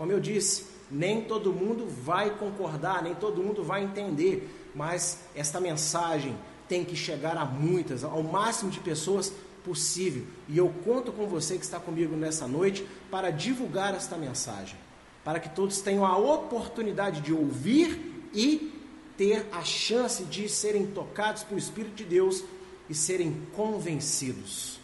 [0.00, 5.60] Como eu disse, nem todo mundo vai concordar, nem todo mundo vai entender, mas esta
[5.60, 6.34] mensagem
[6.66, 9.30] tem que chegar a muitas, ao máximo de pessoas
[9.62, 10.24] possível.
[10.48, 14.78] E eu conto com você que está comigo nessa noite para divulgar esta mensagem,
[15.22, 18.72] para que todos tenham a oportunidade de ouvir e
[19.18, 22.42] ter a chance de serem tocados pelo Espírito de Deus
[22.88, 24.79] e serem convencidos.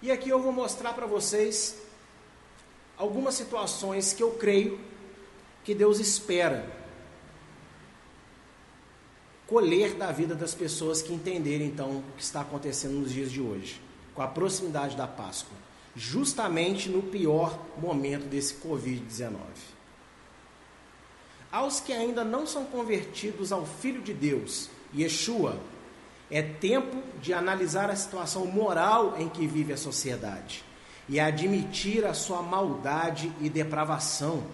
[0.00, 1.76] E aqui eu vou mostrar para vocês
[2.96, 4.80] algumas situações que eu creio
[5.64, 6.78] que Deus espera
[9.48, 13.40] colher da vida das pessoas que entenderem então o que está acontecendo nos dias de
[13.40, 13.80] hoje,
[14.14, 15.56] com a proximidade da Páscoa,
[15.96, 19.32] justamente no pior momento desse Covid-19.
[21.50, 25.58] Aos que ainda não são convertidos ao Filho de Deus, Yeshua,
[26.30, 30.64] é tempo de analisar a situação moral em que vive a sociedade
[31.08, 34.44] e admitir a sua maldade e depravação.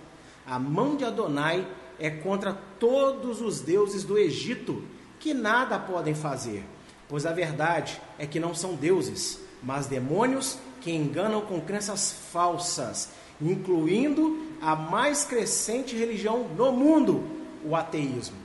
[0.46, 1.66] A mão de Adonai
[1.98, 4.84] é contra todos os deuses do Egito,
[5.18, 6.64] que nada podem fazer,
[7.08, 13.10] pois a verdade é que não são deuses, mas demônios que enganam com crenças falsas,
[13.40, 17.24] incluindo a mais crescente religião no mundo,
[17.64, 18.36] o ateísmo.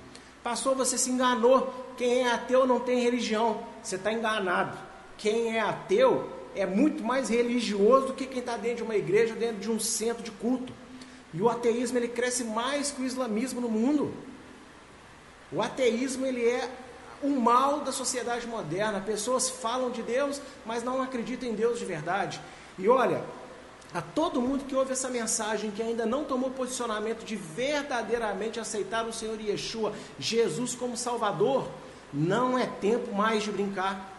[0.42, 1.79] Pastor, você se enganou.
[2.00, 3.62] Quem é ateu não tem religião.
[3.84, 4.78] Você está enganado.
[5.18, 9.36] Quem é ateu é muito mais religioso do que quem está dentro de uma igreja,
[9.36, 10.72] dentro de um centro de culto.
[11.34, 14.14] E o ateísmo ele cresce mais que o islamismo no mundo.
[15.52, 16.72] O ateísmo ele é
[17.22, 19.02] o mal da sociedade moderna.
[19.02, 22.40] Pessoas falam de Deus, mas não acreditam em Deus de verdade.
[22.78, 23.26] E olha,
[23.94, 29.06] a todo mundo que ouve essa mensagem, que ainda não tomou posicionamento de verdadeiramente aceitar
[29.06, 31.68] o Senhor Yeshua, Jesus como Salvador,
[32.14, 34.18] não é tempo mais de brincar.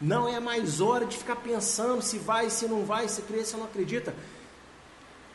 [0.00, 3.56] Não é mais hora de ficar pensando se vai, se não vai, se crê, se
[3.56, 4.14] não acredita.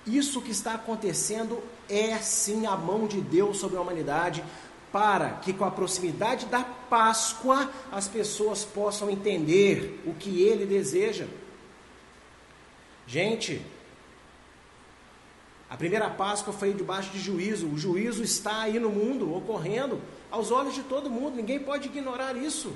[0.06, 4.44] Isso que está acontecendo é sim a mão de Deus sobre a humanidade,
[4.92, 11.26] para que com a proximidade da Páscoa as pessoas possam entender o que ele deseja.
[13.08, 13.62] Gente,
[15.70, 20.00] a primeira Páscoa foi debaixo de juízo, o juízo está aí no mundo, ocorrendo,
[20.34, 22.76] aos olhos de todo mundo, ninguém pode ignorar isso.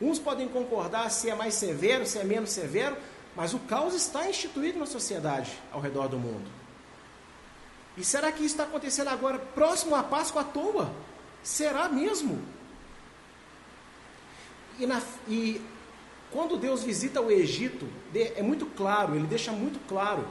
[0.00, 2.96] Uns podem concordar se é mais severo, se é menos severo,
[3.36, 6.50] mas o caos está instituído na sociedade ao redor do mundo.
[7.94, 10.90] E será que isso está acontecendo agora, próximo à Páscoa à toa?
[11.42, 12.42] Será mesmo?
[14.78, 15.60] E, na, e
[16.30, 20.26] quando Deus visita o Egito, é muito claro, ele deixa muito claro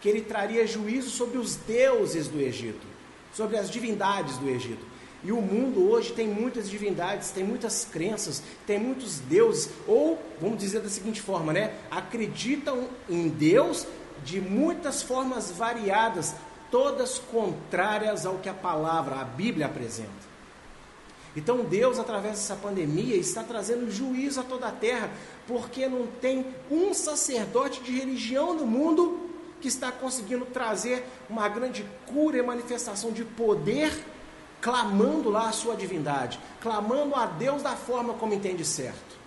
[0.00, 2.86] que ele traria juízo sobre os deuses do Egito,
[3.34, 4.91] sobre as divindades do Egito.
[5.24, 10.58] E o mundo hoje tem muitas divindades, tem muitas crenças, tem muitos deuses, ou, vamos
[10.58, 11.74] dizer da seguinte forma, né?
[11.90, 13.86] Acreditam em Deus
[14.24, 16.34] de muitas formas variadas,
[16.70, 20.32] todas contrárias ao que a palavra, a Bíblia apresenta.
[21.36, 25.10] Então Deus, através dessa pandemia, está trazendo juízo a toda a terra,
[25.46, 29.30] porque não tem um sacerdote de religião no mundo
[29.60, 33.92] que está conseguindo trazer uma grande cura e manifestação de poder,
[34.62, 39.18] clamando lá a sua divindade, clamando a Deus da forma como entende certo.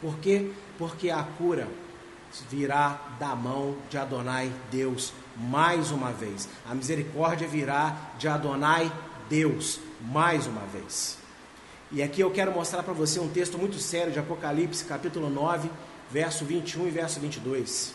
[0.00, 0.50] Por quê?
[0.76, 1.68] Porque a cura
[2.50, 6.48] virá da mão de Adonai Deus mais uma vez.
[6.68, 8.92] A misericórdia virá de Adonai
[9.30, 11.16] Deus mais uma vez.
[11.92, 15.70] E aqui eu quero mostrar para você um texto muito sério de Apocalipse, capítulo 9,
[16.10, 17.94] verso 21 e verso 22.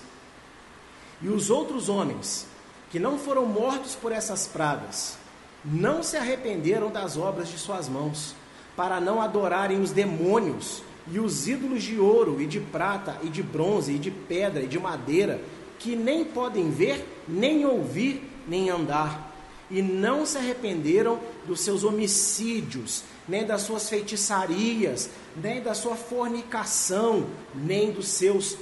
[1.22, 2.48] E os outros homens
[2.89, 5.17] que não foram mortos por essas pragas,
[5.63, 8.36] não se arrependeram das obras de suas mãos,
[8.76, 13.43] para não adorarem os demônios e os ídolos de ouro e de prata e de
[13.43, 15.41] bronze e de pedra e de madeira,
[15.78, 19.32] que nem podem ver, nem ouvir, nem andar
[19.71, 27.26] e não se arrependeram dos seus homicídios, nem das suas feitiçarias, nem da sua fornicação,
[27.56, 28.58] nem dos seus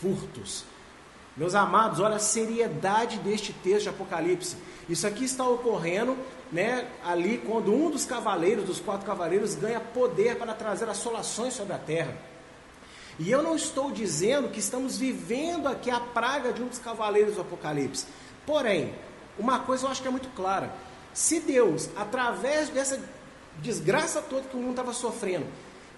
[0.00, 0.64] furtos.
[1.36, 4.56] Meus amados, olha a seriedade deste texto de Apocalipse.
[4.88, 6.16] Isso aqui está ocorrendo,
[6.50, 11.74] né, ali quando um dos cavaleiros, dos quatro cavaleiros, ganha poder para trazer assolações sobre
[11.74, 12.16] a terra.
[13.18, 17.34] E eu não estou dizendo que estamos vivendo aqui a praga de um dos cavaleiros
[17.34, 18.06] do Apocalipse.
[18.46, 18.94] Porém,
[19.38, 20.72] uma coisa eu acho que é muito clara.
[21.12, 23.00] Se Deus, através dessa
[23.60, 25.46] desgraça toda que o mundo estava sofrendo,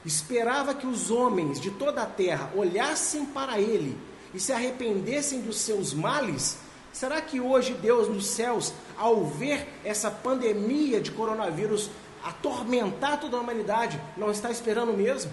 [0.04, 3.98] esperava que os homens de toda a terra olhassem para Ele
[4.32, 6.56] e se arrependessem dos seus males,
[6.92, 11.90] será que hoje Deus nos céus, ao ver essa pandemia de coronavírus
[12.22, 15.32] atormentar toda a humanidade, não está esperando mesmo?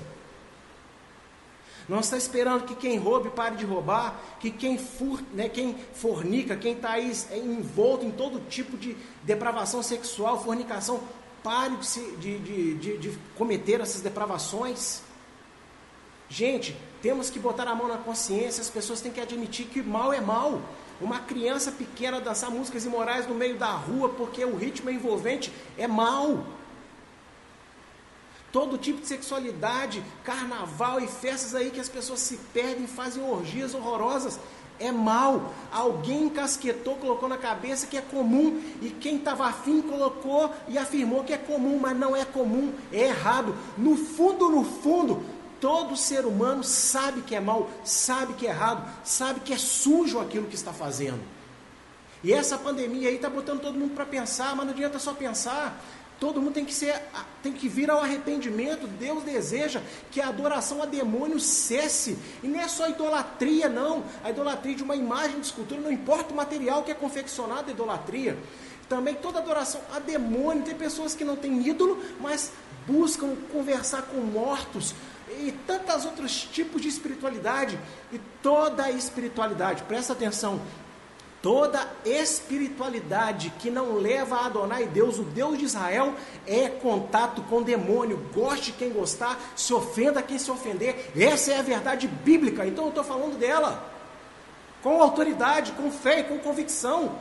[1.88, 6.58] Não está esperando que quem roube pare de roubar, que quem, fur, né, quem fornica,
[6.58, 11.00] quem está aí é envolto em todo tipo de depravação sexual, fornicação,
[11.42, 11.78] pare
[12.20, 15.02] de, de, de, de cometer essas depravações.
[16.28, 20.12] Gente, temos que botar a mão na consciência, as pessoas têm que admitir que mal
[20.12, 20.62] é mal.
[21.00, 25.54] Uma criança pequena dançar músicas imorais no meio da rua porque o ritmo é envolvente
[25.78, 26.44] é mal
[28.58, 33.76] todo tipo de sexualidade, carnaval e festas aí que as pessoas se perdem, fazem orgias
[33.76, 34.40] horrorosas.
[34.80, 35.54] É mal.
[35.72, 41.24] Alguém encasquetou, colocou na cabeça que é comum e quem estava afim colocou e afirmou
[41.24, 43.56] que é comum, mas não é comum, é errado.
[43.78, 45.24] No fundo, no fundo,
[45.60, 50.20] todo ser humano sabe que é mal, sabe que é errado, sabe que é sujo
[50.20, 51.20] aquilo que está fazendo.
[52.24, 55.80] E essa pandemia aí está botando todo mundo para pensar, mas não adianta só pensar.
[56.20, 57.00] Todo mundo tem que, ser,
[57.44, 58.88] tem que vir ao arrependimento.
[58.88, 62.18] Deus deseja que a adoração a demônios cesse.
[62.42, 64.04] E não é só idolatria, não.
[64.24, 67.72] A idolatria de uma imagem de escultura, não importa o material que é confeccionado a
[67.72, 68.36] idolatria.
[68.90, 70.64] Também toda adoração a demônio.
[70.64, 72.52] Tem pessoas que não têm ídolo, mas
[72.88, 74.96] buscam conversar com mortos.
[75.30, 77.80] E tantos outros tipos de espiritualidade.
[78.12, 80.62] E toda espiritualidade, presta atenção,
[81.42, 86.16] Toda espiritualidade que não leva a Adonai Deus, o Deus de Israel,
[86.48, 88.26] é contato com demônio.
[88.34, 91.12] Goste quem gostar, se ofenda quem se ofender.
[91.16, 92.66] Essa é a verdade bíblica.
[92.66, 93.88] Então eu estou falando dela
[94.82, 97.16] com autoridade, com fé e com convicção.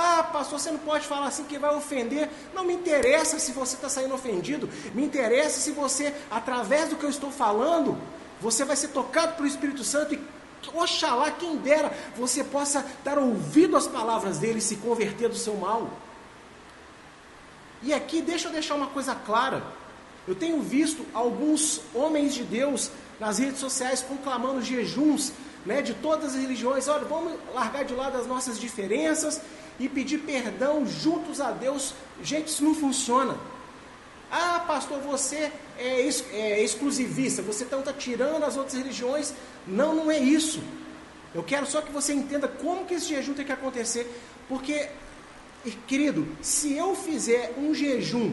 [0.00, 2.30] Ah, pastor, você não pode falar assim que vai ofender.
[2.54, 4.70] Não me interessa se você está saindo ofendido.
[4.94, 7.98] Me interessa se você, através do que eu estou falando,
[8.40, 10.20] você vai ser tocado pelo Espírito Santo e
[10.72, 15.56] Oxalá, quem dera, você possa dar ouvido às palavras dele e se converter do seu
[15.56, 15.90] mal.
[17.82, 19.64] E aqui, deixa eu deixar uma coisa clara.
[20.28, 25.32] Eu tenho visto alguns homens de Deus nas redes sociais conclamando jejuns
[25.66, 26.86] né, de todas as religiões.
[26.86, 29.40] Olha, vamos largar de lado as nossas diferenças
[29.78, 31.94] e pedir perdão juntos a Deus.
[32.22, 33.36] Gente, isso não funciona.
[34.30, 39.32] Ah, pastor, você é, ex é exclusivista, você então está tirando as outras religiões.
[39.66, 40.60] Não, não é isso.
[41.34, 44.06] Eu quero só que você entenda como que esse jejum tem que acontecer.
[44.48, 44.88] Porque,
[45.86, 48.32] querido, se eu fizer um jejum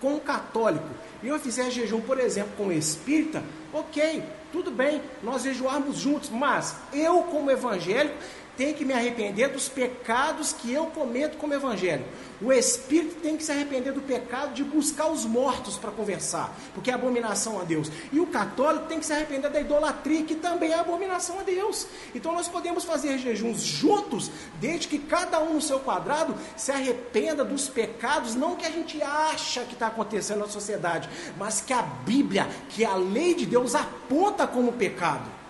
[0.00, 0.88] com um católico
[1.22, 3.42] e eu fizer jejum, por exemplo, com espírita,
[3.72, 8.16] ok, tudo bem, nós jejuarmos juntos, mas eu, como evangélico,
[8.62, 12.04] tem que me arrepender dos pecados que eu cometo como evangelho.
[12.40, 16.88] O espírito tem que se arrepender do pecado de buscar os mortos para conversar, porque
[16.88, 17.90] é abominação a Deus.
[18.12, 21.88] E o católico tem que se arrepender da idolatria, que também é abominação a Deus.
[22.14, 27.44] Então nós podemos fazer jejuns juntos, desde que cada um no seu quadrado se arrependa
[27.44, 31.82] dos pecados, não que a gente acha que está acontecendo na sociedade, mas que a
[31.82, 35.42] Bíblia, que a lei de Deus aponta como pecado.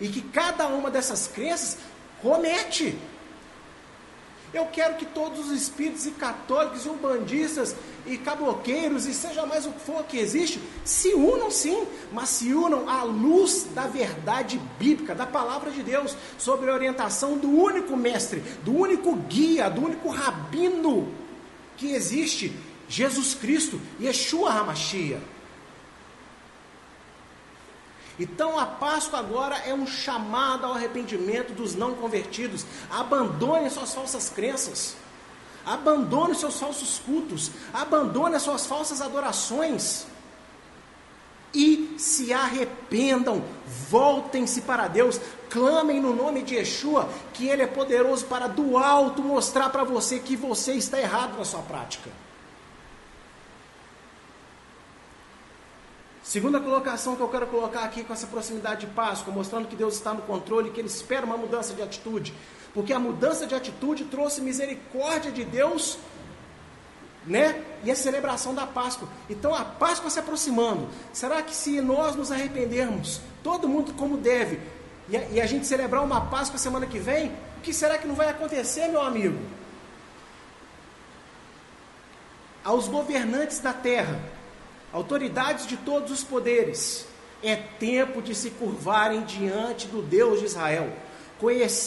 [0.00, 1.78] E que cada uma dessas crenças
[2.22, 2.96] comete.
[4.52, 9.66] Eu quero que todos os espíritos e católicos e umbandistas e cabloqueiros e seja mais
[9.66, 14.58] o que for que existe, se unam sim, mas se unam à luz da verdade
[14.78, 19.84] bíblica, da palavra de Deus, sobre a orientação do único mestre, do único guia, do
[19.84, 21.12] único rabino
[21.76, 22.56] que existe,
[22.88, 25.37] Jesus Cristo, Yeshua HaMashiach.
[28.18, 32.66] Então a Páscoa agora é um chamado ao arrependimento dos não convertidos.
[32.90, 34.96] Abandone suas falsas crenças.
[35.64, 37.50] Abandone seus falsos cultos.
[37.72, 40.06] Abandone as suas falsas adorações.
[41.54, 43.42] E se arrependam,
[43.88, 49.22] voltem-se para Deus, clamem no nome de Yeshua, que Ele é poderoso para do alto
[49.22, 52.10] mostrar para você que você está errado na sua prática.
[56.28, 59.94] Segunda colocação que eu quero colocar aqui com essa proximidade de Páscoa, mostrando que Deus
[59.94, 62.34] está no controle, que Ele espera uma mudança de atitude.
[62.74, 65.96] Porque a mudança de atitude trouxe misericórdia de Deus,
[67.26, 67.64] né?
[67.82, 69.08] E a celebração da Páscoa.
[69.30, 70.86] Então a Páscoa se aproximando.
[71.14, 74.60] Será que se nós nos arrependermos, todo mundo como deve,
[75.08, 78.06] e a, e a gente celebrar uma Páscoa semana que vem, o que será que
[78.06, 79.38] não vai acontecer, meu amigo?
[82.62, 84.36] Aos governantes da terra,
[84.92, 87.06] autoridades de todos os poderes,
[87.42, 90.92] é tempo de se curvarem diante do Deus de Israel,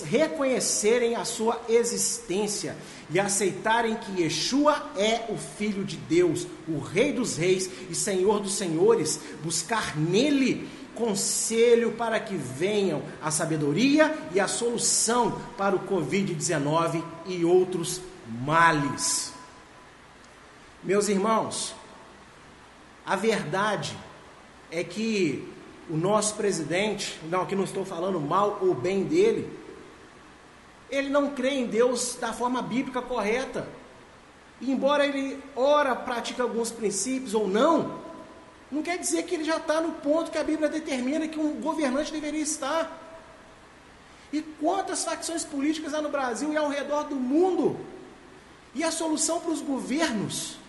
[0.06, 2.78] reconhecerem a sua existência
[3.10, 8.40] e aceitarem que Yeshua é o Filho de Deus, o Rei dos Reis e Senhor
[8.40, 15.80] dos Senhores, buscar nele conselho para que venham a sabedoria e a solução para o
[15.80, 19.34] Covid-19 e outros males.
[20.84, 21.76] Meus irmãos,
[23.06, 23.98] a verdade
[24.70, 25.48] é que
[25.90, 29.52] o nosso presidente, não, aqui não estou falando mal ou bem dele,
[30.90, 33.68] ele não crê em Deus da forma bíblica correta.
[34.60, 38.00] E embora ele ora, pratica alguns princípios ou não,
[38.72, 41.60] não quer dizer que ele já está no ponto que a Bíblia determina que um
[41.60, 43.00] governante deveria estar.
[44.32, 47.78] E quantas facções políticas há no Brasil e ao redor do mundo?
[48.74, 50.61] E a solução para os governos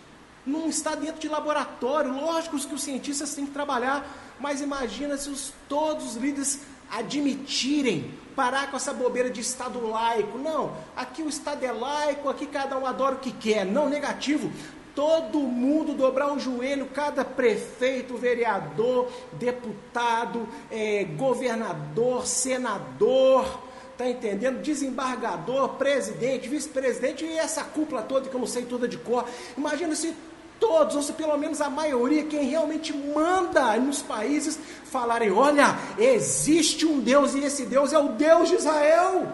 [0.47, 2.13] não está dentro de laboratório.
[2.13, 4.07] Lógico que os cientistas têm que trabalhar,
[4.41, 10.39] mas imagina se os, todos os líderes admitirem, parar com essa bobeira de Estado laico.
[10.39, 13.65] Não, aqui o Estado é laico, aqui cada um adora o que quer.
[13.65, 14.51] Não, negativo.
[14.95, 23.63] Todo mundo dobrar o joelho, cada prefeito, vereador, deputado, é, governador, senador,
[23.97, 24.61] tá entendendo?
[24.61, 29.25] Desembargador, presidente, vice-presidente e essa cúpula toda que eu não sei toda de cor.
[29.57, 30.15] Imagina se
[30.63, 36.87] todos, ou se pelo menos a maioria, quem realmente manda nos países, falarem: olha, existe
[36.87, 39.27] um Deus e esse Deus é o Deus de Israel.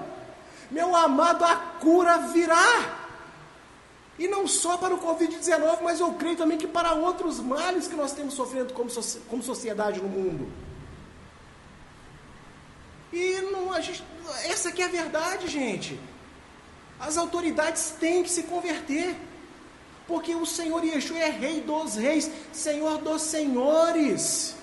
[0.70, 2.97] Meu amado, a cura virá.
[4.18, 7.95] E não só para o Covid-19, mas eu creio também que para outros males que
[7.95, 8.91] nós temos sofrendo como,
[9.29, 10.51] como sociedade no mundo.
[13.12, 14.03] E não, a gente,
[14.45, 16.01] essa aqui é a verdade, gente.
[16.99, 19.14] As autoridades têm que se converter.
[20.09, 24.57] Porque o Senhor Yeshua é Rei dos Reis, Senhor dos Senhores.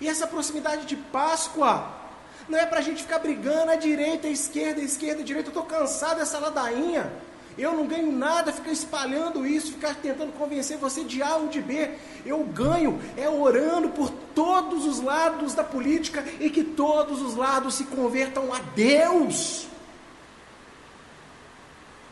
[0.00, 2.02] E essa proximidade de Páscoa,
[2.46, 5.48] Não é para a gente ficar brigando à direita, à esquerda, à esquerda, à direita.
[5.48, 7.10] Eu estou cansado dessa ladainha.
[7.56, 11.62] Eu não ganho nada, ficar espalhando isso, ficar tentando convencer você de A ou de
[11.62, 11.92] B.
[12.26, 17.76] Eu ganho é orando por todos os lados da política e que todos os lados
[17.76, 19.68] se convertam a Deus.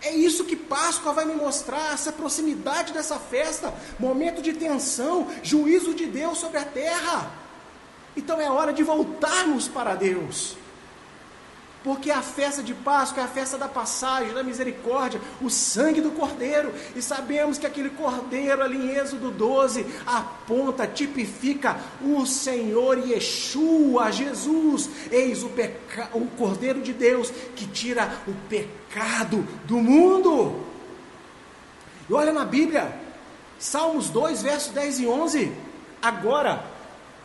[0.02, 5.94] É isso que Páscoa vai me mostrar, essa proximidade dessa festa, momento de tensão, juízo
[5.94, 7.30] de Deus sobre a terra.
[8.16, 10.56] Então é hora de voltarmos para Deus.
[11.84, 16.12] Porque a festa de Páscoa é a festa da passagem, da misericórdia, o sangue do
[16.12, 16.72] Cordeiro.
[16.94, 24.88] E sabemos que aquele Cordeiro ali em Êxodo 12 aponta, tipifica o Senhor Yeshua, Jesus.
[25.10, 26.08] Eis o, peca...
[26.12, 30.64] o Cordeiro de Deus que tira o pecado do mundo.
[32.08, 32.92] E olha na Bíblia,
[33.58, 35.52] Salmos 2, versos 10 e 11.
[36.00, 36.64] Agora,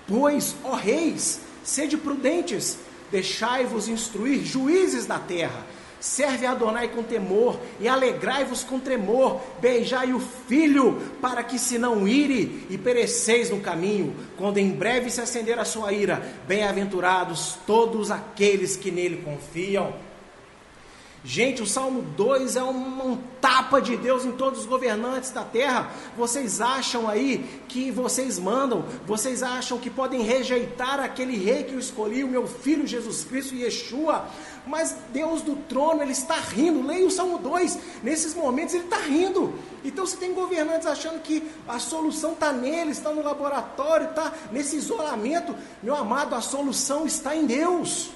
[0.07, 5.65] pois, ó reis, sede prudentes Deixai-vos instruir juízes na terra.
[5.99, 9.41] Serve a Adonai com temor e alegrai-vos com tremor.
[9.59, 15.09] Beijai o filho, para que se não ire e pereceis no caminho, quando em breve
[15.09, 16.21] se acender a sua ira.
[16.47, 20.06] Bem-aventurados todos aqueles que nele confiam.
[21.27, 25.43] Gente, o Salmo 2 é um, um, tapa de Deus em todos os governantes da
[25.43, 25.91] terra.
[26.15, 31.79] Vocês acham aí que vocês mandam, vocês acham que podem rejeitar aquele rei que eu
[31.79, 34.25] escolhi, o meu filho Jesus Cristo, Yeshua.
[34.65, 36.87] Mas Deus do trono, ele está rindo.
[36.87, 37.77] Leia o Salmo 2.
[38.01, 39.53] Nesses momentos ele está rindo.
[39.83, 44.77] Então se tem governantes achando que a solução está nele, está no laboratório, está nesse
[44.77, 45.53] isolamento,
[45.83, 48.11] meu amado, a solução está em Deus.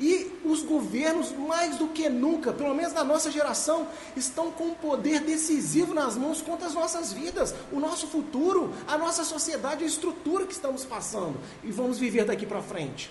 [0.00, 3.86] E os governos, mais do que nunca, pelo menos na nossa geração,
[4.16, 8.96] estão com um poder decisivo nas mãos contra as nossas vidas, o nosso futuro, a
[8.96, 13.10] nossa sociedade, a estrutura que estamos passando e vamos viver daqui para frente.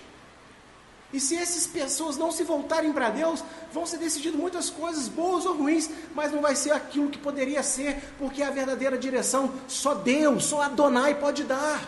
[1.14, 5.46] E se essas pessoas não se voltarem para Deus, vão ser decididas muitas coisas, boas
[5.46, 9.94] ou ruins, mas não vai ser aquilo que poderia ser, porque a verdadeira direção só
[9.94, 11.88] Deus, só Adonai pode dar.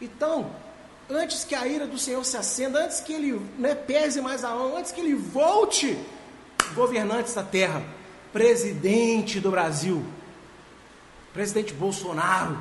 [0.00, 0.50] Então,
[1.08, 4.50] antes que a ira do Senhor se acenda, antes que ele né, pese mais a
[4.50, 5.98] mão, antes que ele volte,
[6.74, 7.82] governantes da terra,
[8.32, 10.04] presidente do Brasil,
[11.32, 12.58] presidente Bolsonaro.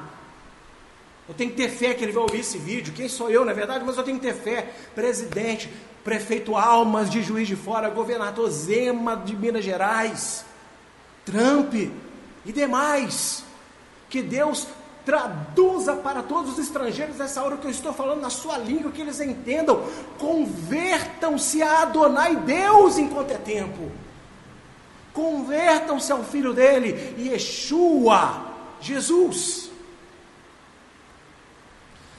[1.27, 2.93] Eu tenho que ter fé que ele vai ouvir esse vídeo.
[2.93, 3.85] Quem sou eu, na é verdade?
[3.85, 4.73] Mas eu tenho que ter fé.
[4.93, 5.71] Presidente,
[6.03, 10.43] prefeito Almas de Juiz de Fora, governador Zema de Minas Gerais,
[11.25, 13.45] Trump e demais.
[14.09, 14.67] Que Deus
[15.05, 19.01] Traduza para todos os estrangeiros nessa hora que eu estou falando na sua língua, que
[19.01, 19.83] eles entendam.
[20.17, 23.91] Convertam-se a Adonai Deus enquanto é tempo.
[25.13, 28.45] Convertam-se ao filho dele, Yeshua,
[28.79, 29.69] Jesus.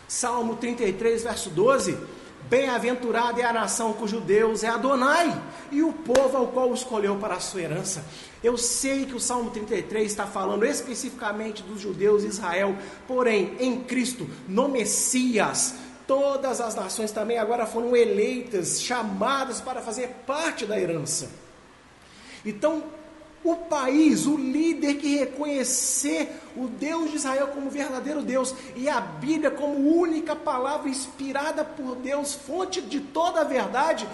[0.07, 2.14] Salmo 33, verso 12.
[2.49, 5.43] Bem-aventurada é a nação cujo Deus é Adonai
[5.73, 8.05] e o povo ao qual escolheu para a sua herança.
[8.43, 12.77] Eu sei que o Salmo 33 está falando especificamente dos judeus de Israel,
[13.09, 15.75] porém, em Cristo, no Messias,
[16.07, 21.31] todas as nações também agora foram eleitas, chamadas para fazer parte da herança.
[22.45, 22.85] Então,
[23.45, 29.01] o país, o líder que reconhecer o Deus de Israel como verdadeiro Deus e a
[29.01, 34.09] Bíblia como única palavra inspirada por Deus, fonte de toda a verdade,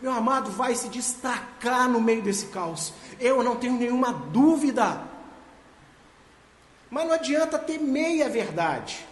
[0.00, 2.92] meu amado, vai se destacar no meio desse caos.
[3.18, 5.02] Eu não tenho nenhuma dúvida.
[6.90, 9.06] Mas não adianta ter meia verdade.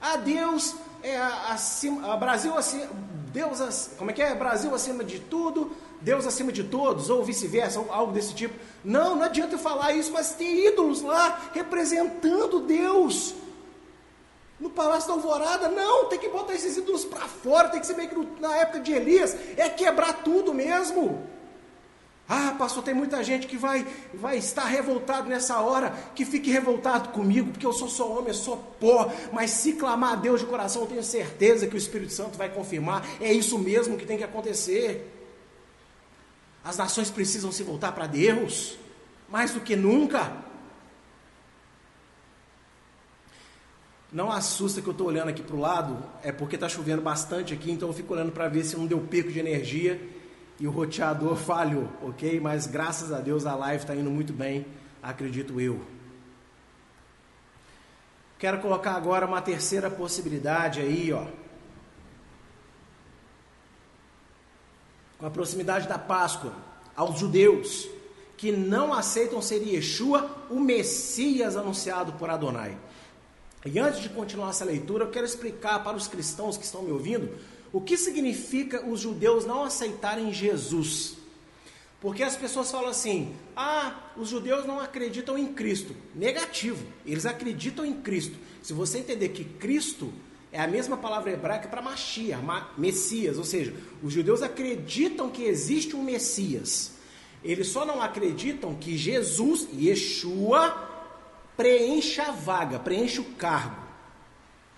[0.00, 2.88] Ah, Deus é acima, Brasil acima,
[3.32, 4.34] Deus, como é que é?
[4.34, 8.54] Brasil acima de tudo, Deus acima de todos, ou vice-versa, algo desse tipo.
[8.84, 13.34] Não, não adianta eu falar isso, mas tem ídolos lá representando Deus
[14.58, 15.68] no Palácio da Alvorada.
[15.68, 18.80] Não, tem que botar esses ídolos para fora, tem que ser meio que na época
[18.80, 21.26] de Elias, é quebrar tudo mesmo.
[22.28, 27.10] Ah, pastor, tem muita gente que vai, vai estar revoltado nessa hora, que fique revoltado
[27.10, 30.46] comigo, porque eu sou só homem, eu sou pó, mas se clamar a Deus de
[30.46, 34.18] coração, eu tenho certeza que o Espírito Santo vai confirmar, é isso mesmo que tem
[34.18, 35.15] que acontecer.
[36.66, 38.76] As nações precisam se voltar para Deus,
[39.28, 40.32] mais do que nunca.
[44.12, 47.54] Não assusta que eu estou olhando aqui para o lado, é porque está chovendo bastante
[47.54, 50.00] aqui, então eu fico olhando para ver se não deu pico de energia
[50.58, 52.40] e o roteador falhou, ok?
[52.40, 54.66] Mas graças a Deus a live está indo muito bem,
[55.00, 55.80] acredito eu.
[58.40, 61.26] Quero colocar agora uma terceira possibilidade aí, ó.
[65.18, 66.52] Com a proximidade da Páscoa,
[66.94, 67.88] aos judeus
[68.36, 72.76] que não aceitam ser Yeshua, o Messias anunciado por Adonai.
[73.64, 76.92] E antes de continuar essa leitura, eu quero explicar para os cristãos que estão me
[76.92, 77.34] ouvindo
[77.72, 81.16] o que significa os judeus não aceitarem Jesus.
[82.00, 85.94] Porque as pessoas falam assim: ah, os judeus não acreditam em Cristo.
[86.14, 88.36] Negativo, eles acreditam em Cristo.
[88.62, 90.12] Se você entender que Cristo
[90.56, 92.38] é a mesma palavra hebraica para Machia,
[92.78, 96.92] Messias, ou seja, os judeus acreditam que existe um Messias.
[97.44, 100.74] Eles só não acreditam que Jesus, Yeshua,
[101.58, 103.76] preencha a vaga, preenche o cargo.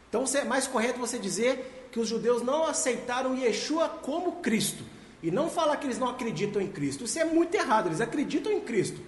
[0.09, 4.83] Então é mais correto você dizer que os judeus não aceitaram Yeshua como Cristo.
[5.23, 7.05] E não falar que eles não acreditam em Cristo.
[7.05, 9.01] Isso é muito errado, eles acreditam em Cristo.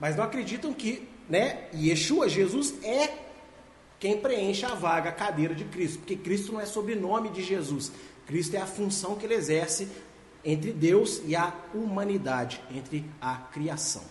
[0.00, 3.27] Mas não acreditam que né, Yeshua, Jesus, é
[3.98, 5.98] quem preenche a vaga, a cadeira de Cristo.
[5.98, 7.90] Porque Cristo não é sobrenome de Jesus.
[8.26, 9.88] Cristo é a função que ele exerce
[10.44, 14.02] entre Deus e a humanidade, entre a criação.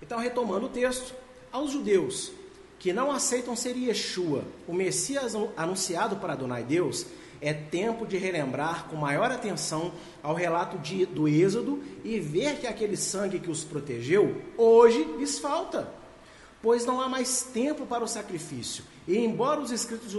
[0.00, 1.14] Então, retomando o texto,
[1.52, 2.32] aos judeus
[2.78, 7.06] que não aceitam ser Yeshua, o Messias anunciado para Adonai Deus,
[7.40, 9.92] é tempo de relembrar com maior atenção
[10.22, 15.38] ao relato de, do Êxodo e ver que aquele sangue que os protegeu, hoje lhes
[15.38, 15.92] falta,
[16.62, 18.84] pois não há mais tempo para o sacrifício.
[19.06, 20.12] E embora os escritos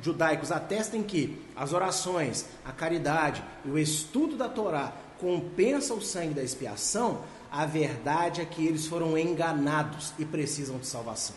[0.00, 6.34] judaicos, atestem que as orações, a caridade e o estudo da Torá compensam o sangue
[6.34, 11.36] da expiação, a verdade é que eles foram enganados e precisam de salvação.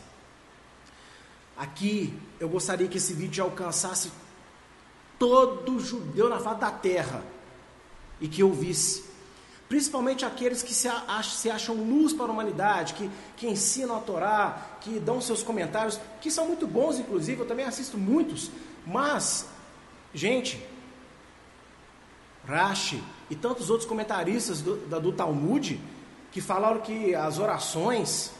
[1.55, 4.11] Aqui eu gostaria que esse vídeo alcançasse
[5.17, 7.23] todo judeu na face da terra
[8.21, 9.05] e que ouvisse.
[9.69, 13.99] Principalmente aqueles que se, acham, se acham luz para a humanidade, que, que ensinam a
[13.99, 18.49] Torá, que dão seus comentários, que são muito bons, inclusive, eu também assisto muitos.
[18.85, 19.45] Mas,
[20.13, 20.63] gente,
[22.47, 25.77] Rashi e tantos outros comentaristas do, do Talmud
[26.31, 28.31] que falaram que as orações,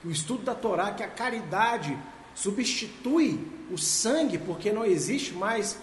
[0.00, 1.98] que o estudo da Torá, que a caridade
[2.36, 5.76] substitui o sangue, porque não existe mais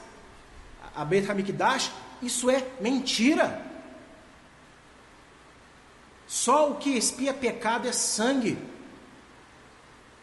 [0.95, 1.91] a Beit HaMikdash,
[2.21, 3.64] isso é mentira.
[6.27, 8.57] Só o que expia pecado é sangue.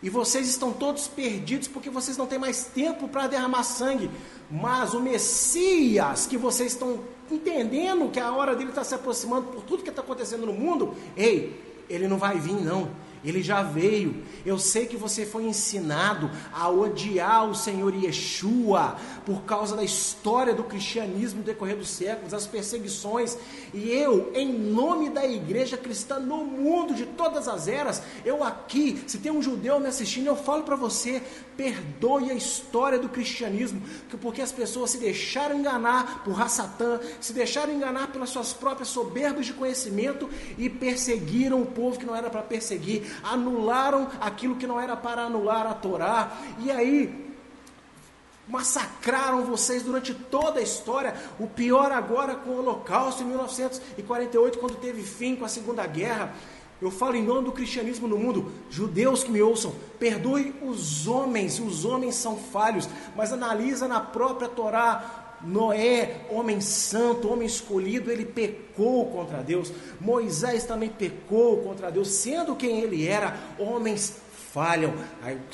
[0.02, 4.10] E vocês estão todos perdidos porque vocês não têm mais tempo para derramar sangue.
[4.50, 7.00] Mas o Messias, que vocês estão
[7.30, 10.94] entendendo que a hora dele está se aproximando por tudo que está acontecendo no mundo,
[11.16, 12.90] ei, ele não vai vir não.
[13.24, 14.22] Ele já veio.
[14.44, 20.54] Eu sei que você foi ensinado a odiar o Senhor Yeshua por causa da história
[20.54, 23.38] do cristianismo no decorrer dos séculos, as perseguições.
[23.72, 29.02] E eu, em nome da igreja cristã no mundo de todas as eras, eu aqui,
[29.06, 31.22] se tem um judeu me assistindo, eu falo para você:
[31.56, 33.82] perdoe a história do cristianismo,
[34.20, 39.46] porque as pessoas se deixaram enganar por Rassatã, se deixaram enganar pelas suas próprias soberbas
[39.46, 44.80] de conhecimento e perseguiram o povo que não era para perseguir anularam aquilo que não
[44.80, 47.32] era para anular a Torá, e aí
[48.48, 51.14] massacraram vocês durante toda a história.
[51.38, 56.34] O pior agora com o Holocausto em 1948, quando teve fim com a Segunda Guerra.
[56.80, 61.60] Eu falo em nome do cristianismo no mundo, judeus que me ouçam, perdoe os homens,
[61.60, 68.24] os homens são falhos, mas analisa na própria Torá Noé, homem santo, homem escolhido, ele
[68.24, 69.72] pecou contra Deus.
[70.00, 74.16] Moisés também pecou contra Deus, sendo quem ele era, homens
[74.52, 74.94] falham.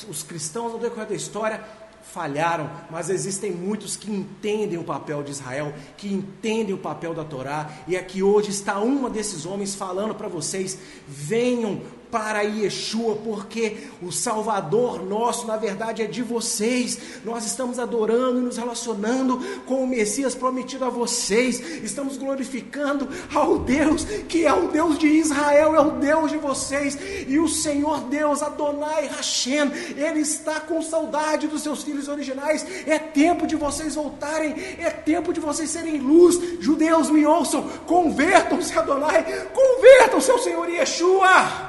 [0.09, 1.65] Os cristãos, no decorrer da história,
[2.13, 7.25] falharam, mas existem muitos que entendem o papel de Israel, que entendem o papel da
[7.25, 13.77] Torá, e aqui hoje está um desses homens falando para vocês: venham para Yeshua, porque
[14.03, 16.99] o Salvador nosso, na verdade, é de vocês.
[17.25, 21.61] Nós estamos adorando e nos relacionando com o Messias prometido a vocês.
[21.83, 26.99] Estamos glorificando ao Deus que é o Deus de Israel, é o Deus de vocês.
[27.27, 32.67] E o Senhor Deus, Adonai Hashem, Ele está com saudade dos seus filhos originais.
[32.87, 36.39] É tempo de vocês voltarem, é tempo de vocês serem luz.
[36.61, 41.68] Judeus, me ouçam, convertam-se, Adonai, convertam-se ao Senhor Yeshua.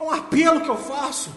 [0.00, 1.30] É um apelo que eu faço.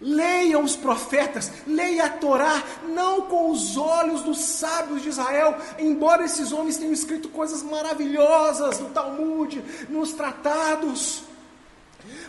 [0.00, 6.24] Leiam os profetas, leia a Torá, não com os olhos dos sábios de Israel, embora
[6.24, 11.24] esses homens tenham escrito coisas maravilhosas no Talmud, nos tratados,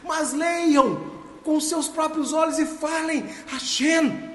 [0.03, 1.11] mas leiam
[1.45, 4.31] com seus próprios olhos e falem: Hashem,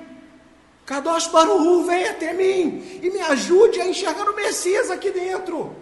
[0.86, 5.76] Kadosh Baruhu, venha até mim e me ajude a enxergar o Messias aqui dentro.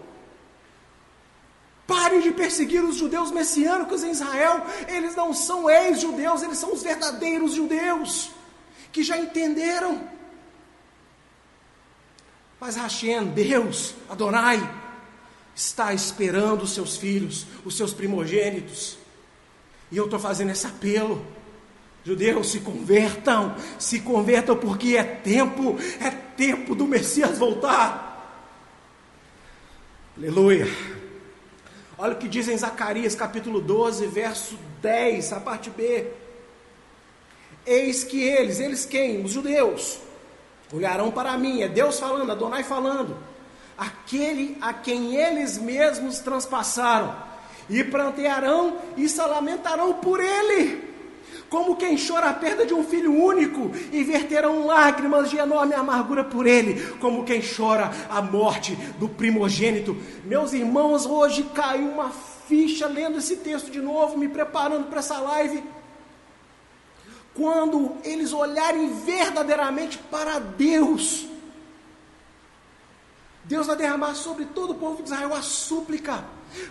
[1.87, 4.65] Pare de perseguir os judeus messiânicos em Israel.
[4.87, 8.31] Eles não são ex-judeus, eles são os verdadeiros judeus
[8.91, 10.09] que já entenderam.
[12.59, 14.57] Mas Hashem, Deus, Adonai,
[15.53, 18.97] está esperando os seus filhos, os seus primogênitos.
[19.91, 21.23] E eu estou fazendo esse apelo.
[22.03, 28.05] Judeus, se convertam, se convertam porque é tempo, é tempo do Messias voltar.
[30.17, 30.67] Aleluia.
[31.97, 36.11] Olha o que diz em Zacarias capítulo 12, verso 10, a parte B.
[37.65, 39.23] Eis que eles, eles quem?
[39.23, 39.99] Os judeus,
[40.73, 43.17] olharão para mim, é Deus falando, Adonai falando,
[43.77, 47.15] aquele a quem eles mesmos transpassaram,
[47.69, 50.94] e plantearão e se lamentarão por ele
[51.55, 56.21] como quem chora a perda de um filho único, e verterão lágrimas de enorme amargura
[56.21, 59.95] por ele, como quem chora a morte do primogênito.
[60.25, 65.17] Meus irmãos, hoje caiu uma ficha lendo esse texto de novo, me preparando para essa
[65.17, 65.63] live.
[67.33, 71.25] Quando eles olharem verdadeiramente para Deus,
[73.45, 76.21] Deus vai derramar sobre todo o povo de Israel a súplica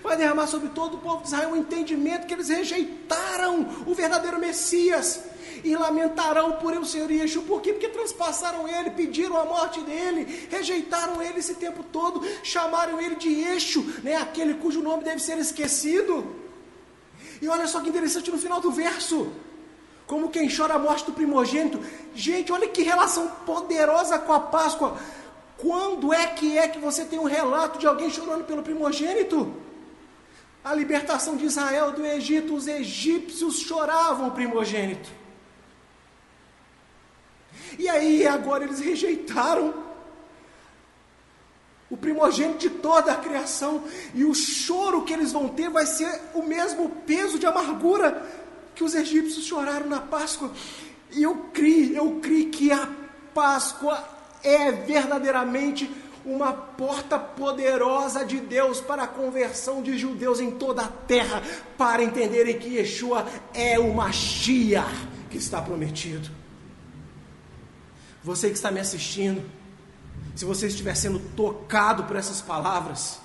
[0.02, 4.38] vai derramar sobre todo o povo de Israel o entendimento que eles rejeitaram o verdadeiro
[4.38, 5.20] Messias
[5.62, 7.42] e lamentarão por o Senhor Yeshua.
[7.42, 7.72] Por quê?
[7.72, 13.28] Porque transpassaram ele, pediram a morte dele, rejeitaram ele esse tempo todo, chamaram ele de
[13.28, 14.16] Eixo, né?
[14.16, 16.36] aquele cujo nome deve ser esquecido.
[17.40, 19.32] E olha só que interessante no final do verso.
[20.06, 21.80] Como quem chora a morte do primogênito.
[22.14, 24.98] Gente, olha que relação poderosa com a Páscoa.
[25.56, 29.63] Quando é que é que você tem um relato de alguém chorando pelo primogênito?
[30.64, 35.10] A libertação de Israel do Egito, os egípcios choravam o primogênito.
[37.78, 39.74] E aí, agora eles rejeitaram
[41.90, 43.84] o primogênito de toda a criação,
[44.14, 48.26] e o choro que eles vão ter vai ser o mesmo peso de amargura
[48.74, 50.50] que os egípcios choraram na Páscoa.
[51.12, 52.88] E eu criei, eu criei que a
[53.34, 54.02] Páscoa
[54.42, 55.90] é verdadeiramente
[56.24, 61.42] uma porta poderosa de Deus para a conversão de judeus em toda a terra,
[61.76, 66.30] para entenderem que Yeshua é o Mashiach que está prometido.
[68.22, 69.44] Você que está me assistindo,
[70.34, 73.20] se você estiver sendo tocado por essas palavras,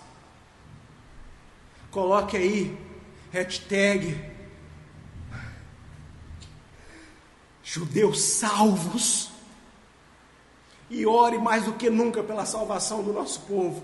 [1.89, 2.78] coloque aí
[3.32, 4.30] hashtag
[7.64, 9.32] judeus salvos
[10.90, 13.84] e ore mais do que nunca pela salvação do nosso povo,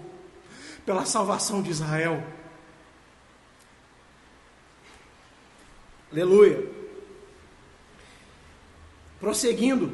[0.86, 2.24] pela salvação de Israel.
[6.12, 6.72] Aleluia.
[9.20, 9.92] Prosseguindo,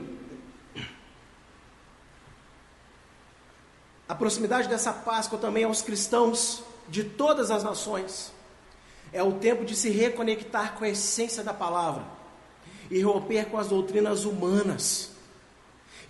[4.07, 8.31] a proximidade dessa Páscoa também aos cristãos de todas as nações.
[9.13, 12.05] É o tempo de se reconectar com a essência da palavra
[12.89, 15.10] e romper com as doutrinas humanas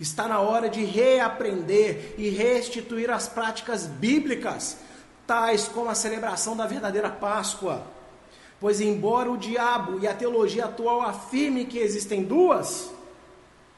[0.02, 4.78] Está na hora de reaprender e restituir as práticas bíblicas,
[5.28, 7.86] tais como a celebração da verdadeira Páscoa.
[8.58, 12.90] Pois, embora o diabo e a teologia atual afirmem que existem duas,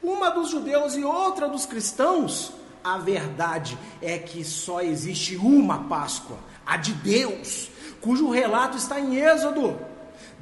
[0.01, 2.53] uma dos judeus e outra dos cristãos,
[2.83, 7.69] a verdade é que só existe uma Páscoa, a de Deus,
[8.01, 9.77] cujo relato está em Êxodo,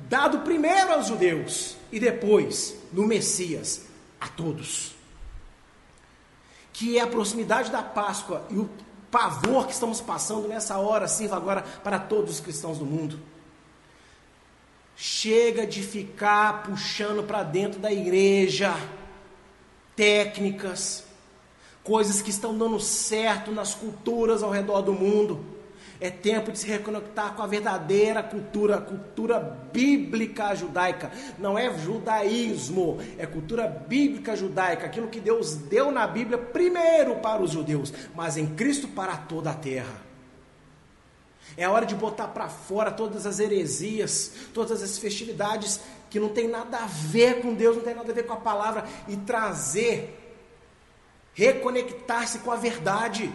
[0.08, 3.82] dado primeiro aos judeus e depois, no Messias,
[4.22, 4.93] a todos
[6.74, 8.68] que é a proximidade da Páscoa e o
[9.12, 13.20] pavor que estamos passando nessa hora, sirva agora para todos os cristãos do mundo.
[14.96, 18.76] Chega de ficar puxando para dentro da igreja
[19.96, 21.04] técnicas,
[21.84, 25.46] coisas que estão dando certo nas culturas ao redor do mundo.
[26.04, 31.10] É tempo de se reconectar com a verdadeira cultura, a cultura bíblica judaica.
[31.40, 37.42] Não é judaísmo, é cultura bíblica judaica, aquilo que Deus deu na Bíblia primeiro para
[37.42, 39.96] os judeus, mas em Cristo para toda a terra.
[41.56, 45.80] É hora de botar para fora todas as heresias, todas as festividades
[46.10, 48.42] que não tem nada a ver com Deus, não tem nada a ver com a
[48.42, 50.20] palavra e trazer,
[51.34, 53.34] reconectar-se com a verdade.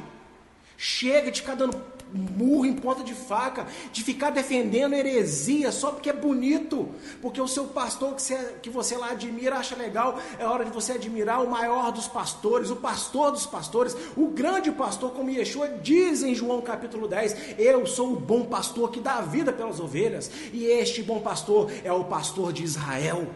[0.76, 6.10] Chega de ficar dando murro em ponta de faca, de ficar defendendo heresia só porque
[6.10, 6.88] é bonito,
[7.20, 10.70] porque o seu pastor que você, que você lá admira acha legal, é hora de
[10.70, 15.68] você admirar o maior dos pastores, o pastor dos pastores, o grande pastor, como Yeshua
[15.82, 19.80] diz em João capítulo 10: Eu sou o bom pastor que dá a vida pelas
[19.80, 23.26] ovelhas, e este bom pastor é o pastor de Israel,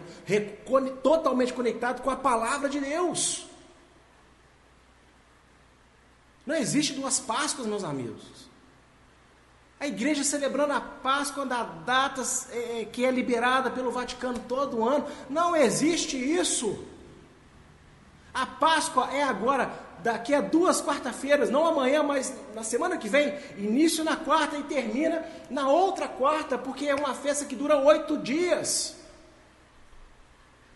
[1.02, 3.46] totalmente conectado com a palavra de Deus.
[6.44, 8.50] Não existe duas Páscoas, meus amigos.
[9.82, 12.22] A igreja celebrando a Páscoa da data
[12.52, 15.04] é, que é liberada pelo Vaticano todo ano.
[15.28, 16.86] Não existe isso.
[18.32, 23.36] A Páscoa é agora, daqui a duas quarta-feiras, não amanhã, mas na semana que vem.
[23.58, 28.18] Início na quarta e termina na outra quarta, porque é uma festa que dura oito
[28.18, 28.94] dias.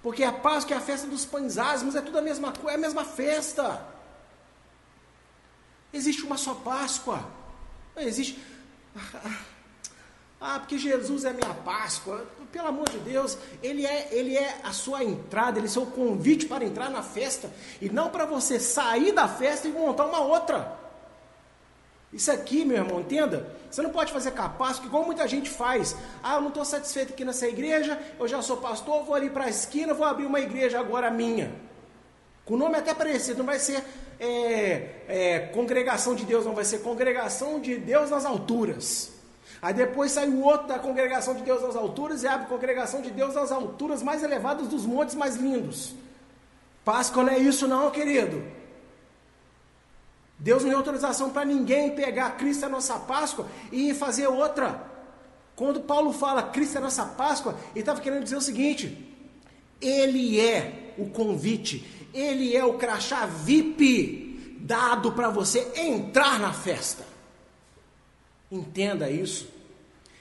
[0.03, 2.75] Porque a Páscoa é a festa dos pães ázimos, é tudo a mesma coisa, é
[2.75, 3.87] a mesma festa.
[5.93, 7.25] Existe uma só Páscoa.
[7.95, 8.56] Não existe.
[10.39, 12.27] Ah, porque Jesus é minha Páscoa.
[12.53, 15.87] Pelo amor de Deus, ele é, ele é a sua entrada, ele é o seu
[15.87, 17.51] convite para entrar na festa.
[17.81, 20.79] E não para você sair da festa e montar uma outra.
[22.13, 23.51] Isso aqui, meu irmão, entenda?
[23.71, 25.97] Você não pode fazer capaz, igual muita gente faz.
[26.23, 29.45] Ah, eu não estou satisfeito aqui nessa igreja, eu já sou pastor, vou ali para
[29.45, 31.53] a esquina, vou abrir uma igreja agora minha.
[32.45, 33.85] Com nome até parecido, não vai ser
[34.19, 39.13] é, é, congregação de Deus, não vai ser congregação de Deus nas alturas.
[39.61, 43.11] Aí depois sai o outro da congregação de Deus nas alturas e abre congregação de
[43.11, 45.95] Deus nas alturas mais elevadas dos montes mais lindos.
[46.85, 48.45] Páscoa não é isso não, querido.
[50.39, 54.85] Deus não deu autorização para ninguém pegar Cristo a nossa Páscoa e fazer outra.
[55.55, 59.17] Quando Paulo fala Cristo é a nossa Páscoa, ele estava querendo dizer o seguinte:
[59.81, 67.05] Ele é o convite, Ele é o crachá VIP dado para você entrar na festa.
[68.51, 69.49] Entenda isso.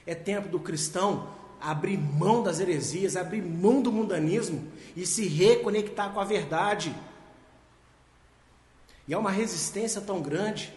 [0.06, 6.12] É tempo do cristão abrir mão das heresias, abrir mão do mundanismo e se reconectar
[6.12, 6.94] com a verdade.
[9.08, 10.72] E há uma resistência tão grande.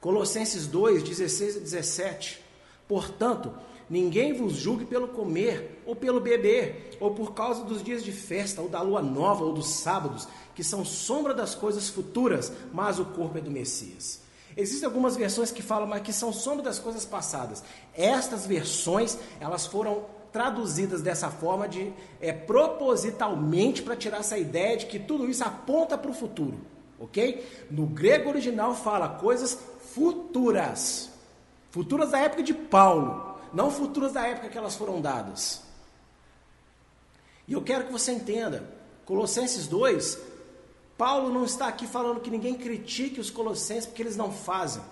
[0.00, 2.40] Colossenses 2, 16 e 17.
[2.88, 3.52] Portanto,
[3.90, 8.60] ninguém vos julgue pelo comer, ou pelo beber, ou por causa dos dias de festa,
[8.60, 13.04] ou da lua nova, ou dos sábados, que são sombra das coisas futuras, mas o
[13.04, 14.20] corpo é do Messias.
[14.56, 17.62] Existem algumas versões que falam, mas que são sombra das coisas passadas.
[17.94, 24.86] Estas versões, elas foram traduzidas dessa forma de é, propositalmente para tirar essa ideia de
[24.86, 26.58] que tudo isso aponta para o futuro,
[26.98, 27.46] ok?
[27.70, 29.58] No grego original fala coisas
[29.94, 31.10] futuras,
[31.70, 35.65] futuras da época de Paulo, não futuras da época que elas foram dadas.
[37.48, 38.68] E eu quero que você entenda,
[39.04, 40.18] Colossenses 2,
[40.98, 44.82] Paulo não está aqui falando que ninguém critique os colossenses porque eles não fazem.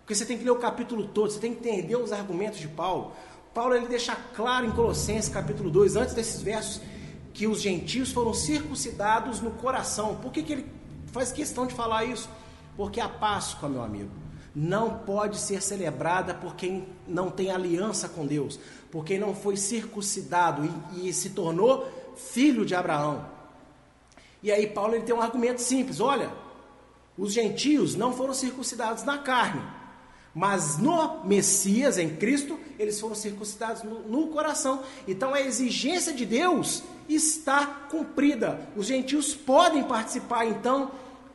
[0.00, 2.68] Porque você tem que ler o capítulo todo, você tem que entender os argumentos de
[2.68, 3.12] Paulo.
[3.54, 6.80] Paulo ele deixa claro em Colossenses capítulo 2, antes desses versos,
[7.32, 10.16] que os gentios foram circuncidados no coração.
[10.16, 10.66] Por que, que ele
[11.06, 12.28] faz questão de falar isso?
[12.76, 14.10] Porque a Páscoa, meu amigo,
[14.54, 18.58] não pode ser celebrada por quem não tem aliança com Deus,
[18.90, 23.26] por quem não foi circuncidado e, e se tornou filho de Abraão.
[24.42, 26.30] E aí Paulo ele tem um argumento simples: olha,
[27.16, 29.62] os gentios não foram circuncidados na carne,
[30.34, 34.82] mas no Messias, em Cristo, eles foram circuncidados no, no, coração.
[35.06, 38.68] Então a exigência de Deus está cumprida.
[38.76, 40.90] Os gentios podem participar, então,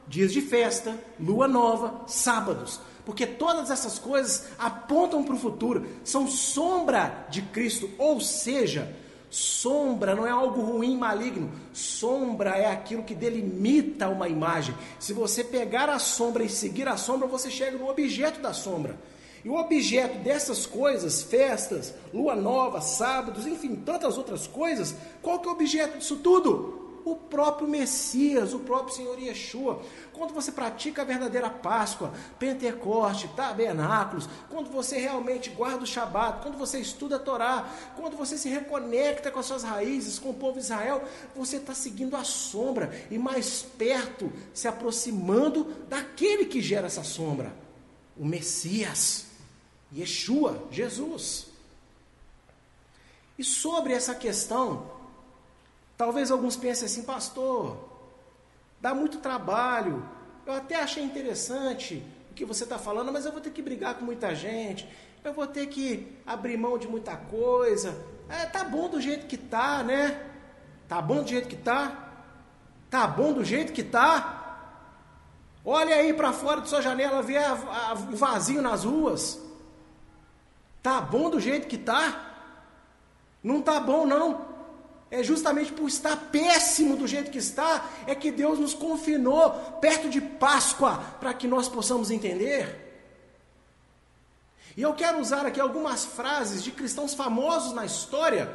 [0.08, 2.82] dias de festa, lua nova, sábados.
[3.06, 8.94] Porque todas essas coisas apontam para o futuro, são sombra de Cristo, ou seja,
[9.30, 11.52] Sombra não é algo ruim, maligno.
[11.72, 14.74] Sombra é aquilo que delimita uma imagem.
[15.00, 18.98] Se você pegar a sombra e seguir a sombra, você chega no objeto da sombra.
[19.46, 25.48] E o objeto dessas coisas, festas, lua nova, sábados, enfim, tantas outras coisas, qual que
[25.48, 26.80] é o objeto disso tudo?
[27.06, 29.82] o próprio Messias, o próprio Senhor Yeshua.
[30.20, 36.58] Quando você pratica a verdadeira Páscoa, Pentecoste, tabernáculos, quando você realmente guarda o Shabat, quando
[36.58, 40.60] você estuda a Torá, quando você se reconecta com as suas raízes, com o povo
[40.60, 41.02] de Israel,
[41.34, 47.54] você está seguindo a sombra e mais perto, se aproximando daquele que gera essa sombra,
[48.18, 49.26] o Messias,
[49.96, 51.48] Yeshua, Jesus.
[53.38, 55.00] E sobre essa questão
[56.00, 57.89] Talvez alguns pensem assim, pastor,
[58.82, 60.08] dá muito trabalho.
[60.46, 63.96] Eu até achei interessante o que você está falando, mas eu vou ter que brigar
[63.96, 64.88] com muita gente.
[65.24, 67.96] Eu vou ter que abrir mão de muita coisa.
[68.30, 70.26] É, tá bom do jeito que tá, né?
[70.88, 72.10] Tá bom do jeito que tá?
[72.90, 74.40] Tá bom do jeito que tá?
[75.64, 79.40] Olha aí para fora de sua janela, vê o vazio nas ruas.
[80.82, 82.26] Tá bom do jeito que tá?
[83.44, 84.49] Não tá bom não
[85.12, 89.50] é justamente por estar péssimo do jeito que está, é que Deus nos confinou
[89.82, 92.88] perto de Páscoa, para que nós possamos entender.
[94.78, 98.50] E eu quero usar aqui algumas frases de cristãos famosos na história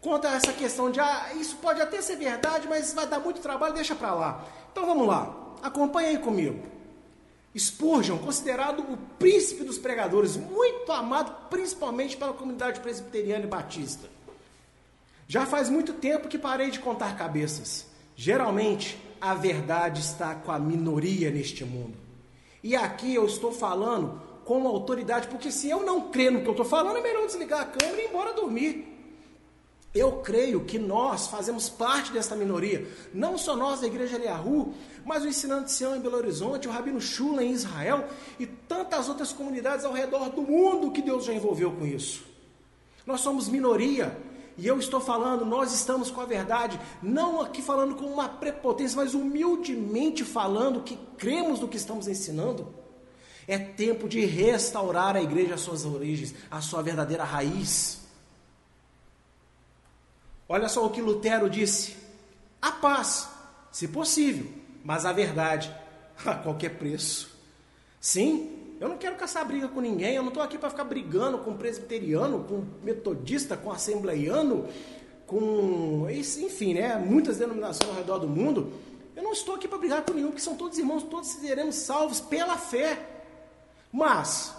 [0.00, 3.74] contra essa questão de, ah, isso pode até ser verdade, mas vai dar muito trabalho,
[3.74, 4.44] deixa para lá.
[4.72, 5.32] Então vamos lá,
[5.62, 6.72] acompanhe aí comigo.
[7.56, 14.08] Spurgeon, considerado o príncipe dos pregadores, muito amado principalmente pela comunidade presbiteriana e batista.
[15.32, 17.86] Já faz muito tempo que parei de contar cabeças.
[18.14, 21.96] Geralmente, a verdade está com a minoria neste mundo.
[22.62, 26.52] E aqui eu estou falando com autoridade, porque se eu não crer no que eu
[26.52, 28.86] estou falando, é melhor desligar a câmera e ir embora dormir.
[29.94, 35.24] Eu creio que nós fazemos parte dessa minoria, não só nós da Igreja Eliahu, mas
[35.24, 38.06] o Ensinante Sião em Belo Horizonte, o Rabino Shula em Israel
[38.38, 42.22] e tantas outras comunidades ao redor do mundo que Deus já envolveu com isso.
[43.06, 44.14] Nós somos minoria,
[44.56, 48.96] e eu estou falando, nós estamos com a verdade, não aqui falando com uma prepotência,
[48.96, 52.74] mas humildemente falando que cremos no que estamos ensinando.
[53.48, 58.00] É tempo de restaurar a igreja às suas origens, à sua verdadeira raiz.
[60.48, 61.96] Olha só o que Lutero disse:
[62.60, 63.28] a paz,
[63.72, 64.52] se possível,
[64.84, 65.74] mas a verdade
[66.24, 67.30] a qualquer preço.
[68.00, 68.51] Sim,
[68.82, 71.56] eu não quero caçar briga com ninguém, eu não estou aqui para ficar brigando com
[71.56, 74.66] presbiteriano, com metodista, com assembleiano,
[75.24, 76.08] com.
[76.10, 76.96] enfim, né?
[76.96, 78.72] Muitas denominações ao redor do mundo.
[79.14, 82.18] Eu não estou aqui para brigar com nenhum, porque são todos irmãos, todos seremos salvos
[82.18, 82.98] pela fé.
[83.92, 84.52] Mas,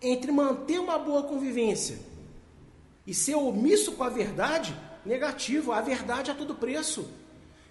[0.00, 1.98] entre manter uma boa convivência
[3.04, 4.72] e ser omisso com a verdade,
[5.04, 7.10] negativo, a verdade a todo preço.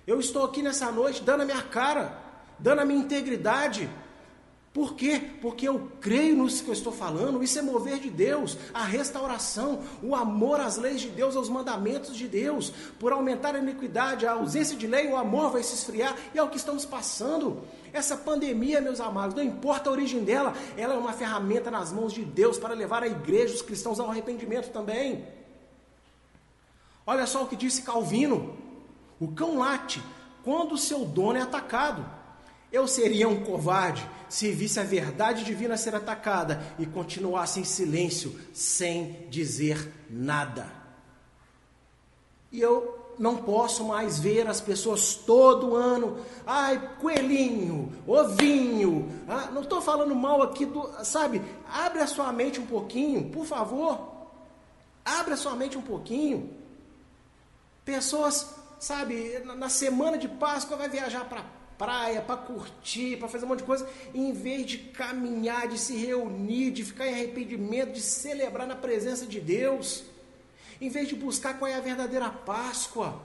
[0.05, 2.19] Eu estou aqui nessa noite dando a minha cara,
[2.59, 3.89] dando a minha integridade.
[4.73, 5.21] Por quê?
[5.41, 7.43] Porque eu creio nisso que eu estou falando.
[7.43, 12.15] Isso é mover de Deus, a restauração, o amor às leis de Deus, aos mandamentos
[12.15, 12.71] de Deus.
[12.97, 16.43] Por aumentar a iniquidade, a ausência de lei, o amor vai se esfriar e é
[16.43, 17.61] o que estamos passando.
[17.91, 22.13] Essa pandemia, meus amados, não importa a origem dela, ela é uma ferramenta nas mãos
[22.13, 25.27] de Deus para levar a igreja, os cristãos ao arrependimento também.
[27.05, 28.57] Olha só o que disse Calvino:
[29.19, 30.01] o cão late
[30.45, 32.20] quando o seu dono é atacado.
[32.71, 38.39] Eu seria um covarde se visse a verdade divina ser atacada e continuasse em silêncio,
[38.53, 40.71] sem dizer nada.
[42.49, 49.11] E eu não posso mais ver as pessoas todo ano, ai, coelhinho, ovinho.
[49.27, 51.41] Ah, não estou falando mal aqui do, sabe?
[51.69, 54.11] Abre a sua mente um pouquinho, por favor.
[55.03, 56.49] Abre a sua mente um pouquinho.
[57.83, 61.43] Pessoas, sabe, na semana de Páscoa vai viajar para
[61.81, 65.95] praia, para curtir, para fazer um monte de coisa, em vez de caminhar, de se
[65.95, 70.03] reunir, de ficar em arrependimento, de celebrar na presença de Deus,
[70.79, 73.19] em vez de buscar qual é a verdadeira Páscoa,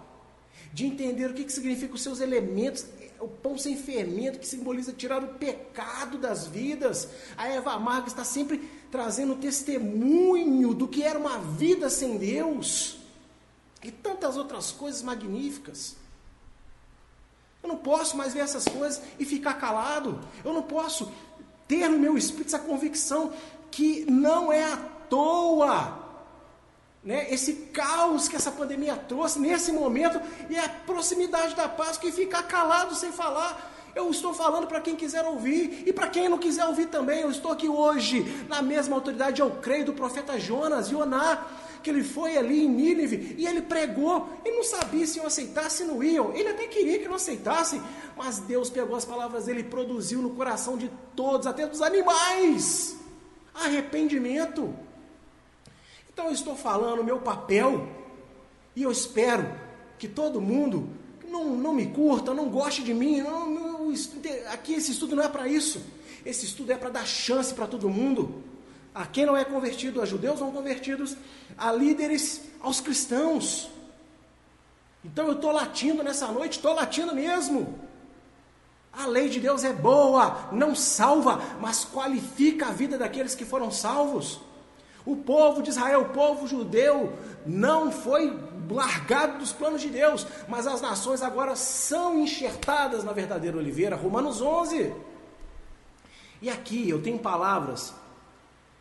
[0.72, 2.86] de entender o que, que significa os seus elementos,
[3.20, 7.10] o pão sem fermento, que simboliza tirar o pecado das vidas.
[7.36, 12.96] A Eva amarga está sempre trazendo testemunho do que era uma vida sem Deus
[13.82, 16.05] e tantas outras coisas magníficas.
[17.66, 20.20] Eu não posso mais ver essas coisas e ficar calado.
[20.44, 21.12] Eu não posso
[21.66, 23.32] ter no meu espírito essa convicção
[23.72, 24.76] que não é à
[25.10, 26.06] toa
[27.02, 32.10] né, esse caos que essa pandemia trouxe nesse momento e a proximidade da paz que
[32.10, 33.72] ficar calado sem falar.
[33.94, 37.20] Eu estou falando para quem quiser ouvir e para quem não quiser ouvir também.
[37.20, 41.46] Eu estou aqui hoje na mesma autoridade, eu creio, do profeta Jonas, Yoná,
[41.86, 44.28] que ele foi ali em Nínive e ele pregou.
[44.44, 46.34] Ele não sabia se iam aceitar, se não iam.
[46.34, 47.80] Ele até queria que não aceitassem,
[48.16, 52.96] mas Deus pegou as palavras dele e produziu no coração de todos, até dos animais,
[53.54, 54.74] arrependimento.
[56.12, 57.86] Então eu estou falando o meu papel
[58.74, 59.48] e eu espero
[59.96, 60.88] que todo mundo
[61.28, 63.20] não, não me curta, não goste de mim.
[63.20, 63.94] Não, não,
[64.50, 65.80] aqui esse estudo não é para isso.
[66.24, 68.42] Esse estudo é para dar chance para todo mundo
[68.96, 71.18] a quem não é convertido, a judeus não convertidos,
[71.58, 73.68] a líderes, aos cristãos.
[75.04, 77.78] Então eu estou latindo nessa noite, estou latindo mesmo.
[78.90, 83.70] A lei de Deus é boa, não salva, mas qualifica a vida daqueles que foram
[83.70, 84.40] salvos.
[85.04, 87.12] O povo de Israel, o povo judeu,
[87.44, 88.34] não foi
[88.70, 93.94] largado dos planos de Deus, mas as nações agora são enxertadas na verdadeira oliveira.
[93.94, 94.90] Romanos 11.
[96.40, 97.92] E aqui eu tenho palavras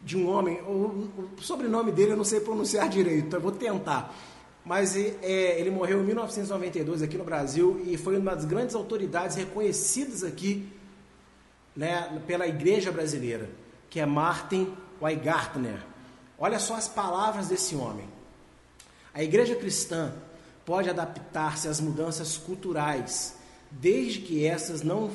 [0.05, 1.09] de um homem, o,
[1.41, 4.15] sobrenome dele eu não sei pronunciar direito, eu vou tentar.
[4.63, 9.35] Mas é, ele morreu em 1992 aqui no Brasil e foi uma das grandes autoridades
[9.35, 10.71] reconhecidas aqui
[11.75, 13.49] né, pela igreja brasileira,
[13.89, 15.83] que é Martin Weigartner.
[16.37, 18.07] Olha só as palavras desse homem.
[19.11, 20.13] A igreja cristã
[20.65, 23.35] pode adaptar-se às mudanças culturais,
[23.71, 25.09] desde que essas não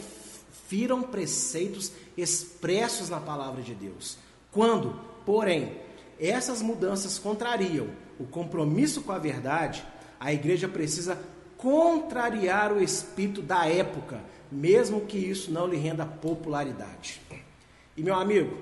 [0.66, 4.18] firam preceitos expressos na palavra de Deus.
[4.52, 5.76] Quando, porém,
[6.18, 7.88] essas mudanças contrariam
[8.18, 9.84] o compromisso com a verdade,
[10.18, 11.18] a igreja precisa
[11.56, 14.20] contrariar o espírito da época,
[14.50, 17.20] mesmo que isso não lhe renda popularidade.
[17.96, 18.58] E meu amigo,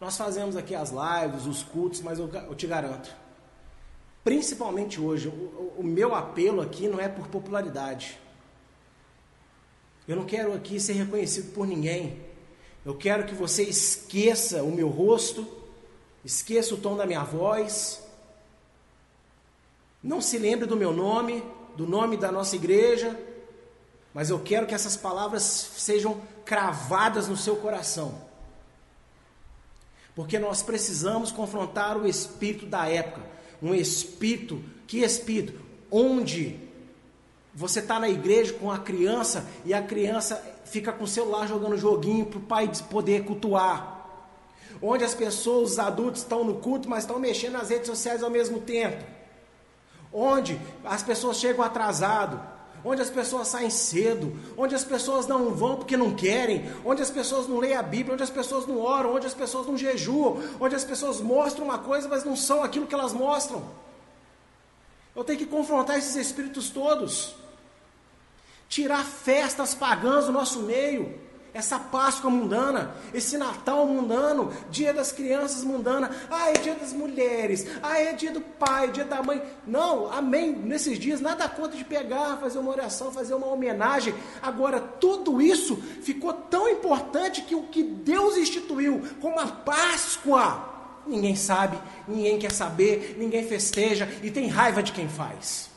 [0.00, 3.14] nós fazemos aqui as lives, os cultos, mas eu, eu te garanto,
[4.22, 8.18] principalmente hoje, o, o meu apelo aqui não é por popularidade.
[10.06, 12.20] Eu não quero aqui ser reconhecido por ninguém.
[12.84, 15.46] Eu quero que você esqueça o meu rosto,
[16.24, 18.02] esqueça o tom da minha voz.
[20.02, 21.42] Não se lembre do meu nome,
[21.76, 23.18] do nome da nossa igreja,
[24.12, 28.20] mas eu quero que essas palavras sejam cravadas no seu coração.
[30.14, 33.22] Porque nós precisamos confrontar o espírito da época.
[33.62, 35.60] Um espírito, que espírito?
[35.90, 36.60] Onde
[37.54, 41.76] você está na igreja com a criança e a criança fica com o celular jogando
[41.76, 43.92] joguinho para o pai poder cultuar.
[44.82, 48.30] Onde as pessoas, os adultos estão no culto, mas estão mexendo nas redes sociais ao
[48.30, 49.04] mesmo tempo.
[50.12, 52.40] Onde as pessoas chegam atrasado,
[52.84, 57.10] onde as pessoas saem cedo, onde as pessoas não vão porque não querem, onde as
[57.10, 60.42] pessoas não leem a Bíblia, onde as pessoas não oram, onde as pessoas não jejuam,
[60.60, 63.62] onde as pessoas mostram uma coisa, mas não são aquilo que elas mostram.
[65.16, 67.34] Eu tenho que confrontar esses espíritos todos,
[68.74, 71.14] tirar festas pagãs do nosso meio,
[71.52, 77.68] essa Páscoa mundana, esse Natal mundano, Dia das Crianças mundana, ah, é Dia das Mulheres,
[77.80, 79.40] ah, é Dia do Pai, Dia da Mãe.
[79.64, 80.50] Não, amém.
[80.50, 84.12] Nesses dias, nada conta de pegar, fazer uma oração, fazer uma homenagem.
[84.42, 91.36] Agora, tudo isso ficou tão importante que o que Deus instituiu como a Páscoa, ninguém
[91.36, 95.73] sabe, ninguém quer saber, ninguém festeja e tem raiva de quem faz.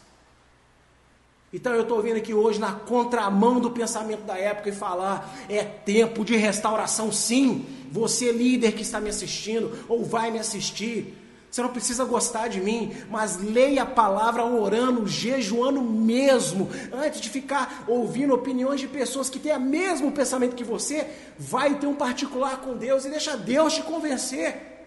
[1.52, 5.64] Então eu estou vindo aqui hoje na contramão do pensamento da época e falar: é
[5.64, 7.66] tempo de restauração, sim.
[7.90, 11.16] Você, líder que está me assistindo ou vai me assistir,
[11.50, 17.30] você não precisa gostar de mim, mas leia a palavra orando, jejuando mesmo, antes de
[17.30, 21.08] ficar ouvindo opiniões de pessoas que têm o mesmo pensamento que você.
[21.40, 24.86] Vai ter um particular com Deus e deixa Deus te convencer.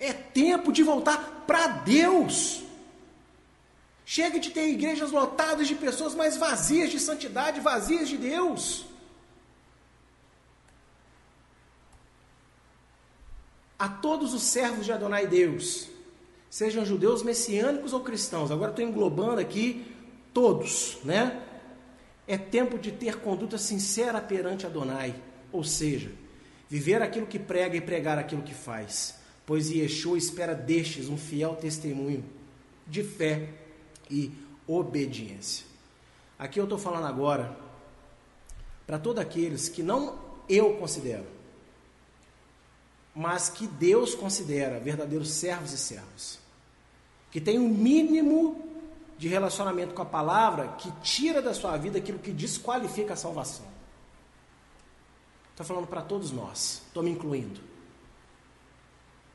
[0.00, 2.64] É tempo de voltar para Deus.
[4.04, 8.84] Chega de ter igrejas lotadas de pessoas mais vazias de santidade, vazias de Deus.
[13.78, 15.88] A todos os servos de Adonai Deus,
[16.48, 19.86] sejam judeus messiânicos ou cristãos, agora estou englobando aqui
[20.32, 21.42] todos, né?
[22.26, 25.14] É tempo de ter conduta sincera perante Adonai,
[25.50, 26.12] ou seja,
[26.68, 31.56] viver aquilo que prega e pregar aquilo que faz, pois Yeshua espera destes um fiel
[31.56, 32.24] testemunho
[32.86, 33.48] de fé
[34.12, 34.30] e
[34.66, 35.66] obediência.
[36.38, 37.56] Aqui eu estou falando agora
[38.86, 41.24] para todos aqueles que não eu considero,
[43.14, 46.38] mas que Deus considera verdadeiros servos e servas,
[47.30, 48.68] que tem um mínimo
[49.16, 53.66] de relacionamento com a palavra que tira da sua vida aquilo que desqualifica a salvação.
[55.50, 57.60] Estou falando para todos nós, estou me incluindo.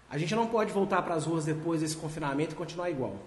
[0.09, 3.17] A gente não pode voltar para as ruas depois desse confinamento e continuar igual.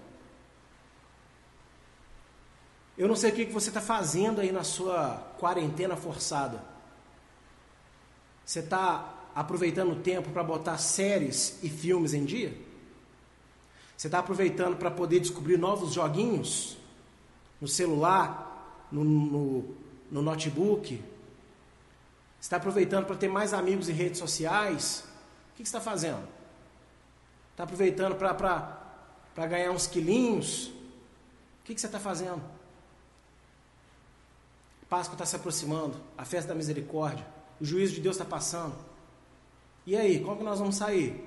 [3.00, 6.62] Eu não sei o que você está fazendo aí na sua quarentena forçada.
[8.44, 12.54] Você está aproveitando o tempo para botar séries e filmes em dia?
[13.96, 16.76] Você está aproveitando para poder descobrir novos joguinhos
[17.58, 19.74] no celular, no, no,
[20.10, 20.96] no notebook?
[20.96, 21.02] Você
[22.40, 25.04] está aproveitando para ter mais amigos em redes sociais?
[25.54, 26.28] O que você está fazendo?
[27.52, 30.66] Está aproveitando para ganhar uns quilinhos?
[30.66, 32.59] O que você está fazendo?
[34.90, 37.24] Páscoa está se aproximando, a festa da misericórdia,
[37.60, 38.74] o juízo de Deus está passando.
[39.86, 41.24] E aí, como que nós vamos sair?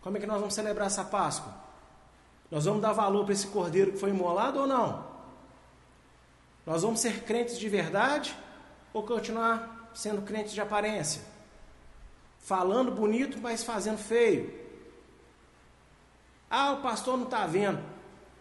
[0.00, 1.54] Como é que nós vamos celebrar essa Páscoa?
[2.50, 5.06] Nós vamos dar valor para esse cordeiro que foi imolado ou não?
[6.66, 8.36] Nós vamos ser crentes de verdade
[8.92, 11.22] ou continuar sendo crentes de aparência?
[12.40, 14.52] Falando bonito, mas fazendo feio.
[16.50, 17.95] Ah, o pastor não está vendo.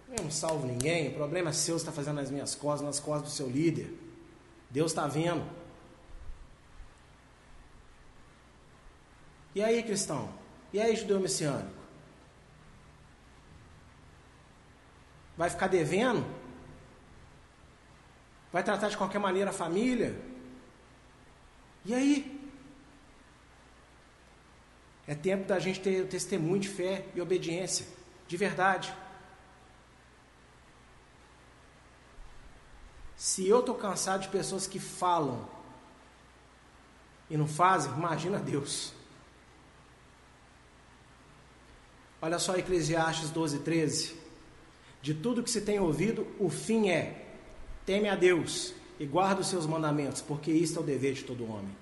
[0.10, 3.32] Eu não salvo ninguém, o problema é seu, está fazendo nas minhas costas, nas costas
[3.32, 3.91] do seu líder.
[4.69, 5.45] Deus está vendo.
[9.53, 10.30] E aí, cristão?
[10.72, 11.73] E aí, judeu messiânico?
[15.38, 16.26] Vai ficar devendo?
[18.52, 20.18] Vai tratar de qualquer maneira a família?
[21.84, 22.49] E aí?
[25.07, 27.86] É tempo da gente ter testemunho de fé e obediência,
[28.27, 28.94] de verdade.
[33.26, 35.50] Se eu estou cansado de pessoas que falam
[37.28, 38.94] e não fazem, imagina Deus.
[42.22, 44.16] Olha só Eclesiastes 12, 13.
[45.02, 47.26] De tudo que se tem ouvido, o fim é:
[47.84, 51.52] teme a Deus e guarda os seus mandamentos, porque isto é o dever de todo
[51.52, 51.76] homem.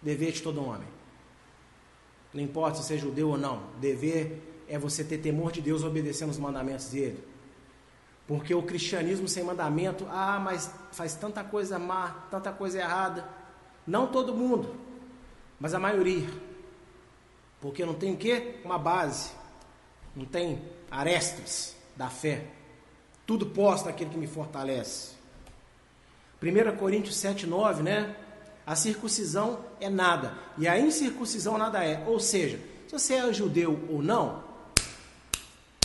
[0.00, 0.86] Dever de todo homem.
[2.32, 5.82] Não importa se você é judeu ou não, dever é você ter temor de Deus
[5.82, 7.33] obedecendo os mandamentos dele.
[8.26, 13.28] Porque o cristianismo sem mandamento, ah, mas faz tanta coisa má, tanta coisa errada.
[13.86, 14.74] Não todo mundo,
[15.60, 16.26] mas a maioria.
[17.60, 18.60] Porque não tem o quê?
[18.64, 19.30] Uma base.
[20.14, 22.46] não tem arestas da fé.
[23.26, 25.14] Tudo posto naquele que me fortalece.
[26.42, 28.16] 1 Coríntios 7, 9, né?
[28.66, 32.02] A circuncisão é nada e a incircuncisão nada é.
[32.06, 34.42] Ou seja, se você é judeu ou não,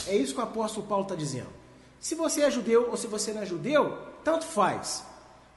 [0.07, 1.58] é isso que o apóstolo Paulo está dizendo.
[1.99, 5.03] Se você é judeu ou se você não é judeu, tanto faz.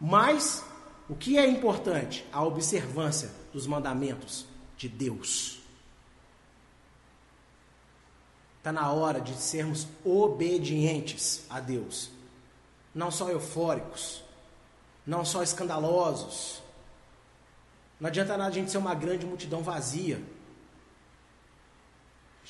[0.00, 0.64] Mas
[1.08, 2.26] o que é importante?
[2.32, 4.46] A observância dos mandamentos
[4.76, 5.60] de Deus.
[8.58, 12.10] Está na hora de sermos obedientes a Deus,
[12.94, 14.22] não só eufóricos,
[15.06, 16.62] não só escandalosos.
[17.98, 20.22] Não adianta nada a gente ser uma grande multidão vazia.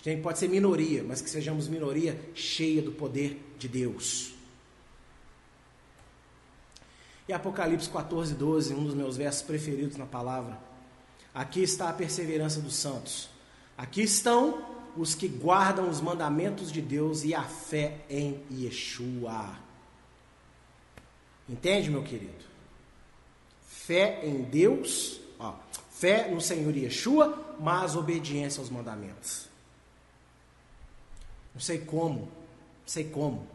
[0.05, 4.35] A gente pode ser minoria, mas que sejamos minoria cheia do poder de Deus.
[7.29, 10.59] E Apocalipse 14, 12, um dos meus versos preferidos na palavra.
[11.33, 13.31] Aqui está a perseverança dos santos.
[13.79, 14.67] Aqui estão
[14.97, 19.57] os que guardam os mandamentos de Deus e a fé em Yeshua.
[21.49, 22.45] Entende, meu querido?
[23.69, 25.55] Fé em Deus, ó,
[25.93, 29.52] fé no Senhor Yeshua, mas obediência aos mandamentos.
[31.55, 32.29] Não sei como, não
[32.87, 33.47] sei como.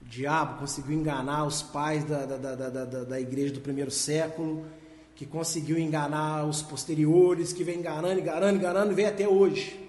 [0.00, 4.66] O diabo conseguiu enganar os pais da, da, da, da, da igreja do primeiro século,
[5.14, 9.80] que conseguiu enganar os posteriores, que vem enganando, enganando, enganando e vem até hoje.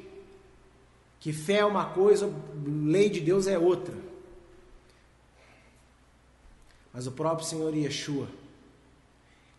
[1.19, 2.31] Que fé é uma coisa,
[2.65, 3.95] lei de Deus é outra.
[6.93, 8.27] Mas o próprio Senhor Yeshua,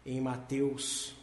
[0.07, 1.15] em Mateus,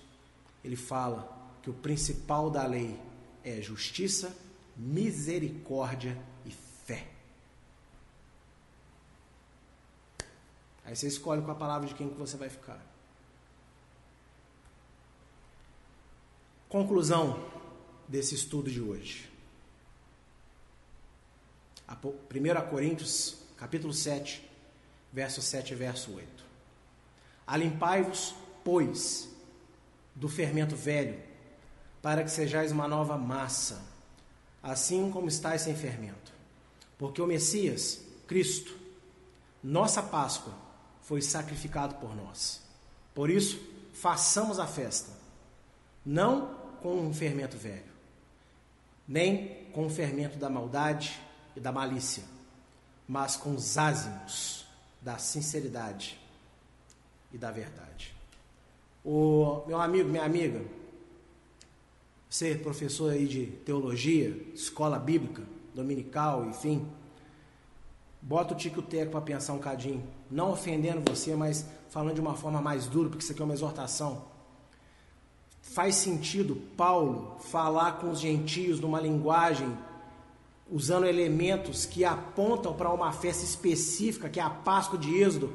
[0.64, 1.28] ele fala
[1.62, 3.00] que o principal da lei
[3.44, 4.36] é justiça,
[4.76, 7.08] misericórdia e fé.
[10.86, 12.82] Aí você escolhe com a palavra de quem que você vai ficar.
[16.68, 17.52] Conclusão
[18.08, 19.32] desse estudo de hoje.
[21.90, 24.44] 1 Coríntios, capítulo 7,
[25.12, 26.44] verso 7 e verso 8.
[27.46, 28.34] Alimpai-vos,
[28.64, 29.30] pois,
[30.16, 31.22] do fermento velho,
[32.02, 33.93] para que sejais uma nova massa,
[34.64, 36.32] assim como estáis sem fermento.
[36.98, 38.74] Porque o Messias, Cristo,
[39.62, 40.54] nossa Páscoa,
[41.02, 42.62] foi sacrificado por nós.
[43.14, 43.60] Por isso,
[43.94, 45.12] façamos a festa,
[46.06, 47.92] não com um fermento velho,
[49.08, 51.20] nem com o fermento da maldade
[51.56, 52.24] e da malícia,
[53.08, 54.66] mas com os ázimos
[55.02, 56.18] da sinceridade
[57.32, 58.16] e da verdade.
[59.04, 60.64] O meu amigo, minha amiga,
[62.34, 66.84] ser professor aí de teologia, escola bíblica, dominical, enfim,
[68.20, 72.34] bota o tico teco para pensar um cadinho, não ofendendo você, mas falando de uma
[72.34, 74.24] forma mais dura, porque isso aqui é uma exortação.
[75.62, 79.72] Faz sentido Paulo falar com os gentios numa linguagem
[80.72, 85.54] usando elementos que apontam para uma festa específica, que é a Páscoa de Êxodo,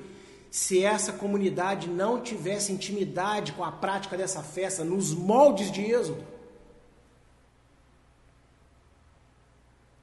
[0.48, 6.38] se essa comunidade não tivesse intimidade com a prática dessa festa nos moldes de Êxodo.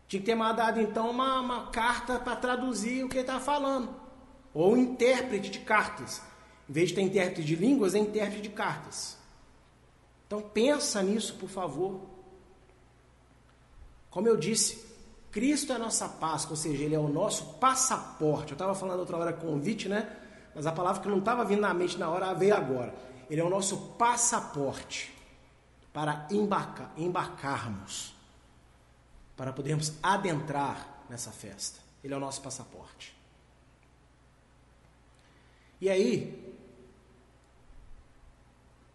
[0.07, 3.89] Tinha que ter mandado então uma, uma carta para traduzir o que ele estava falando.
[4.53, 6.21] Ou intérprete de cartas.
[6.69, 9.17] Em vez de ter intérprete de línguas, é intérprete de cartas.
[10.27, 12.01] Então pensa nisso, por favor.
[14.09, 14.85] Como eu disse,
[15.31, 18.51] Cristo é a nossa Páscoa, ou seja, Ele é o nosso passaporte.
[18.51, 20.09] Eu estava falando outra hora convite, né?
[20.55, 22.95] Mas a palavra que não estava vindo na mente na hora veio agora.
[23.29, 25.13] Ele é o nosso passaporte
[25.91, 28.14] para embarcar, embarcarmos,
[29.35, 31.79] para podermos adentrar nessa festa.
[32.03, 33.15] Ele é o nosso passaporte.
[35.81, 36.55] E aí,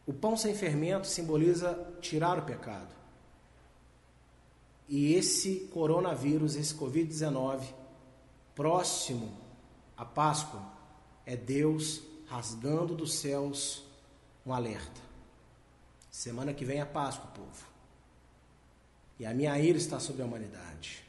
[0.06, 2.94] o pão sem fermento simboliza tirar o pecado.
[4.88, 7.62] E esse coronavírus, esse Covid-19,
[8.56, 9.32] próximo
[9.96, 10.60] à Páscoa,
[11.24, 13.84] é Deus rasgando dos céus
[14.44, 15.00] um alerta.
[16.10, 17.69] Semana que vem é Páscoa, povo.
[19.20, 21.04] E a minha ira está sobre a humanidade.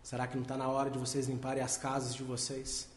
[0.00, 2.88] Será que não está na hora de vocês limparem as casas de vocês?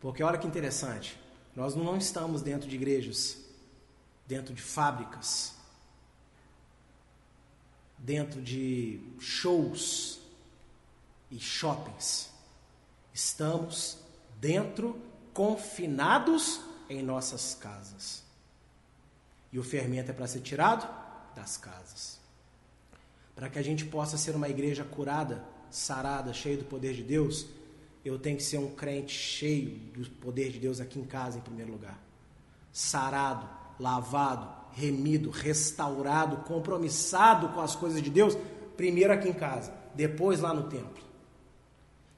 [0.00, 1.18] Porque olha que interessante,
[1.56, 3.38] nós não estamos dentro de igrejas,
[4.24, 5.52] dentro de fábricas,
[7.98, 10.20] dentro de shows
[11.28, 12.30] e shoppings.
[13.12, 13.98] Estamos
[14.38, 14.96] dentro,
[15.34, 18.22] confinados em nossas casas.
[19.52, 21.01] E o fermento é para ser tirado
[21.34, 22.18] das casas.
[23.34, 27.46] Para que a gente possa ser uma igreja curada, sarada, cheia do poder de Deus,
[28.04, 31.42] eu tenho que ser um crente cheio do poder de Deus aqui em casa, em
[31.42, 31.98] primeiro lugar.
[32.72, 33.48] Sarado,
[33.78, 38.36] lavado, remido, restaurado, compromissado com as coisas de Deus,
[38.76, 41.02] Primeiro aqui em casa, depois lá no templo.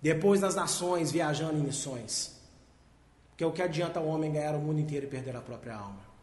[0.01, 2.41] Depois nas nações, viajando em missões.
[3.31, 6.14] Porque o que adianta o homem ganhar o mundo inteiro e perder a própria alma?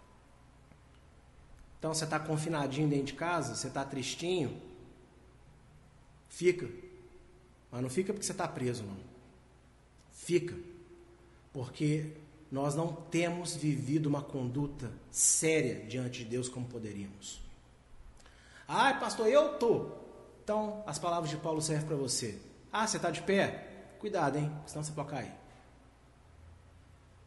[1.81, 4.61] Então você está confinadinho dentro de casa, você está tristinho,
[6.29, 6.69] fica.
[7.71, 8.97] Mas não fica porque você está preso, não.
[10.11, 10.55] Fica.
[11.51, 12.11] Porque
[12.51, 17.41] nós não temos vivido uma conduta séria diante de Deus como poderíamos.
[18.67, 19.89] Ai, pastor, eu tô.
[20.43, 22.37] Então, as palavras de Paulo servem para você.
[22.71, 23.95] Ah, você está de pé?
[23.97, 24.51] Cuidado, hein?
[24.67, 25.33] Senão você pode cair.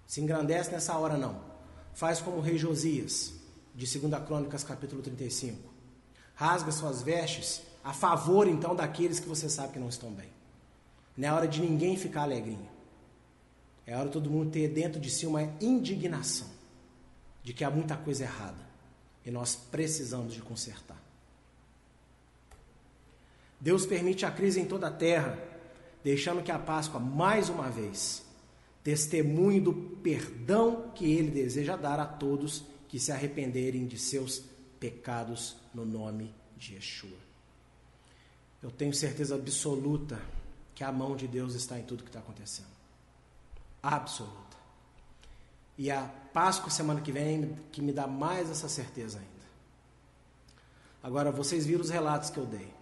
[0.06, 1.42] Se engrandece nessa hora, não.
[1.92, 3.34] Faz como o rei Josias,
[3.74, 5.58] de 2 Crônicas, capítulo 35.
[6.34, 10.28] Rasga suas vestes a favor, então, daqueles que você sabe que não estão bem.
[11.16, 12.68] Não é hora de ninguém ficar alegrinho.
[13.86, 16.48] É hora de todo mundo ter dentro de si uma indignação
[17.42, 18.64] de que há muita coisa errada
[19.24, 21.02] e nós precisamos de consertar.
[23.60, 25.38] Deus permite a crise em toda a terra,
[26.02, 28.22] deixando que a Páscoa, mais uma vez,
[28.82, 32.64] testemunhe do perdão que Ele deseja dar a todos
[32.94, 34.44] que se arrependerem de seus
[34.78, 37.18] pecados no nome de Yeshua.
[38.62, 40.22] Eu tenho certeza absoluta
[40.76, 42.68] que a mão de Deus está em tudo que está acontecendo
[43.82, 44.56] absoluta.
[45.76, 46.02] E a
[46.32, 49.46] Páscoa semana que vem que me dá mais essa certeza ainda.
[51.02, 52.72] Agora vocês viram os relatos que eu dei.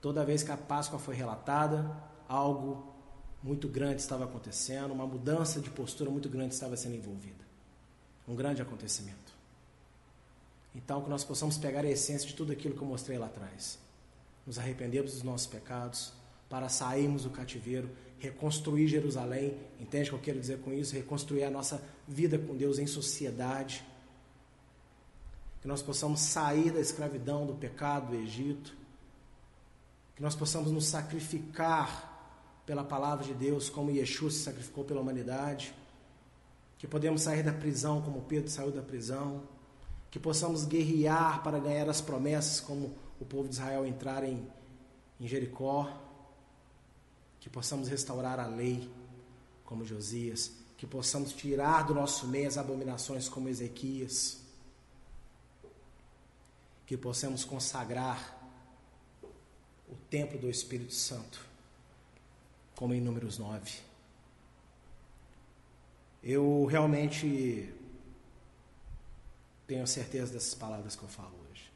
[0.00, 2.94] Toda vez que a Páscoa foi relatada, algo
[3.42, 7.41] muito grande estava acontecendo, uma mudança de postura muito grande estava sendo envolvida.
[8.26, 9.32] Um grande acontecimento.
[10.74, 13.78] Então, que nós possamos pegar a essência de tudo aquilo que eu mostrei lá atrás.
[14.46, 16.12] Nos arrependemos dos nossos pecados,
[16.48, 19.56] para sairmos do cativeiro, reconstruir Jerusalém.
[19.80, 20.94] Entende o que eu quero dizer com isso?
[20.94, 23.84] Reconstruir a nossa vida com Deus em sociedade.
[25.60, 28.74] Que nós possamos sair da escravidão, do pecado do Egito.
[30.14, 32.10] Que nós possamos nos sacrificar
[32.66, 35.74] pela palavra de Deus, como Yeshua se sacrificou pela humanidade.
[36.82, 39.44] Que podemos sair da prisão, como Pedro saiu da prisão.
[40.10, 44.44] Que possamos guerrear para ganhar as promessas, como o povo de Israel entrar em,
[45.20, 46.02] em Jericó
[47.42, 48.88] que possamos restaurar a lei,
[49.64, 54.38] como Josias, que possamos tirar do nosso meio as abominações, como Ezequias,
[56.86, 58.48] que possamos consagrar
[59.88, 61.44] o templo do Espírito Santo,
[62.76, 63.91] como em Números 9.
[66.22, 67.72] Eu realmente
[69.66, 71.70] tenho certeza dessas palavras que eu falo hoje.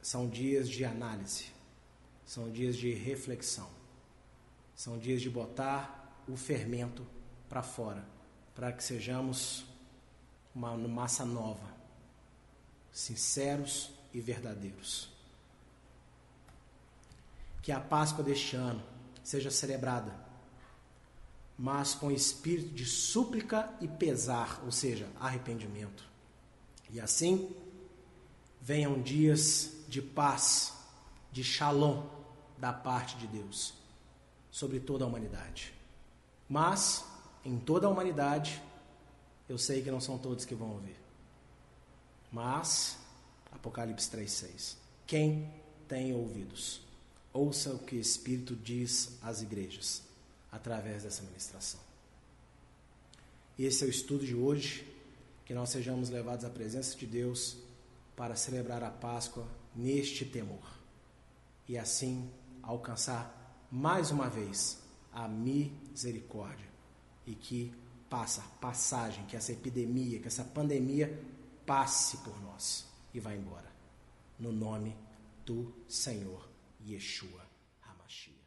[0.00, 1.58] São dias de análise
[2.28, 3.70] são dias de reflexão.
[4.76, 7.06] São dias de botar o fermento
[7.48, 8.04] para fora,
[8.54, 9.64] para que sejamos
[10.54, 11.74] uma massa nova,
[12.92, 15.08] sinceros e verdadeiros.
[17.62, 18.84] Que a Páscoa deste ano
[19.24, 20.14] seja celebrada,
[21.58, 26.08] mas com espírito de súplica e pesar, ou seja, arrependimento.
[26.88, 27.50] E assim
[28.62, 30.72] venham dias de paz,
[31.32, 32.06] de shalom
[32.56, 33.74] da parte de Deus
[34.50, 35.74] sobre toda a humanidade.
[36.48, 37.04] Mas,
[37.44, 38.62] em toda a humanidade,
[39.48, 40.96] eu sei que não são todos que vão ouvir.
[42.30, 42.98] Mas,
[43.50, 44.76] Apocalipse 3,6:
[45.06, 45.52] Quem
[45.88, 46.80] tem ouvidos,
[47.32, 50.02] ouça o que o Espírito diz às igrejas,
[50.50, 51.80] através dessa ministração.
[53.58, 54.86] Esse é o estudo de hoje,
[55.44, 57.56] que nós sejamos levados à presença de Deus
[58.14, 60.78] para celebrar a Páscoa neste temor.
[61.66, 62.30] E assim
[62.62, 64.78] alcançar mais uma vez
[65.12, 66.68] a misericórdia
[67.26, 67.72] e que
[68.08, 71.22] passa, passagem, que essa epidemia, que essa pandemia
[71.66, 73.70] passe por nós e vá embora.
[74.38, 74.96] No nome
[75.44, 76.48] do Senhor
[76.86, 77.46] Yeshua
[77.82, 78.38] HaMashiach.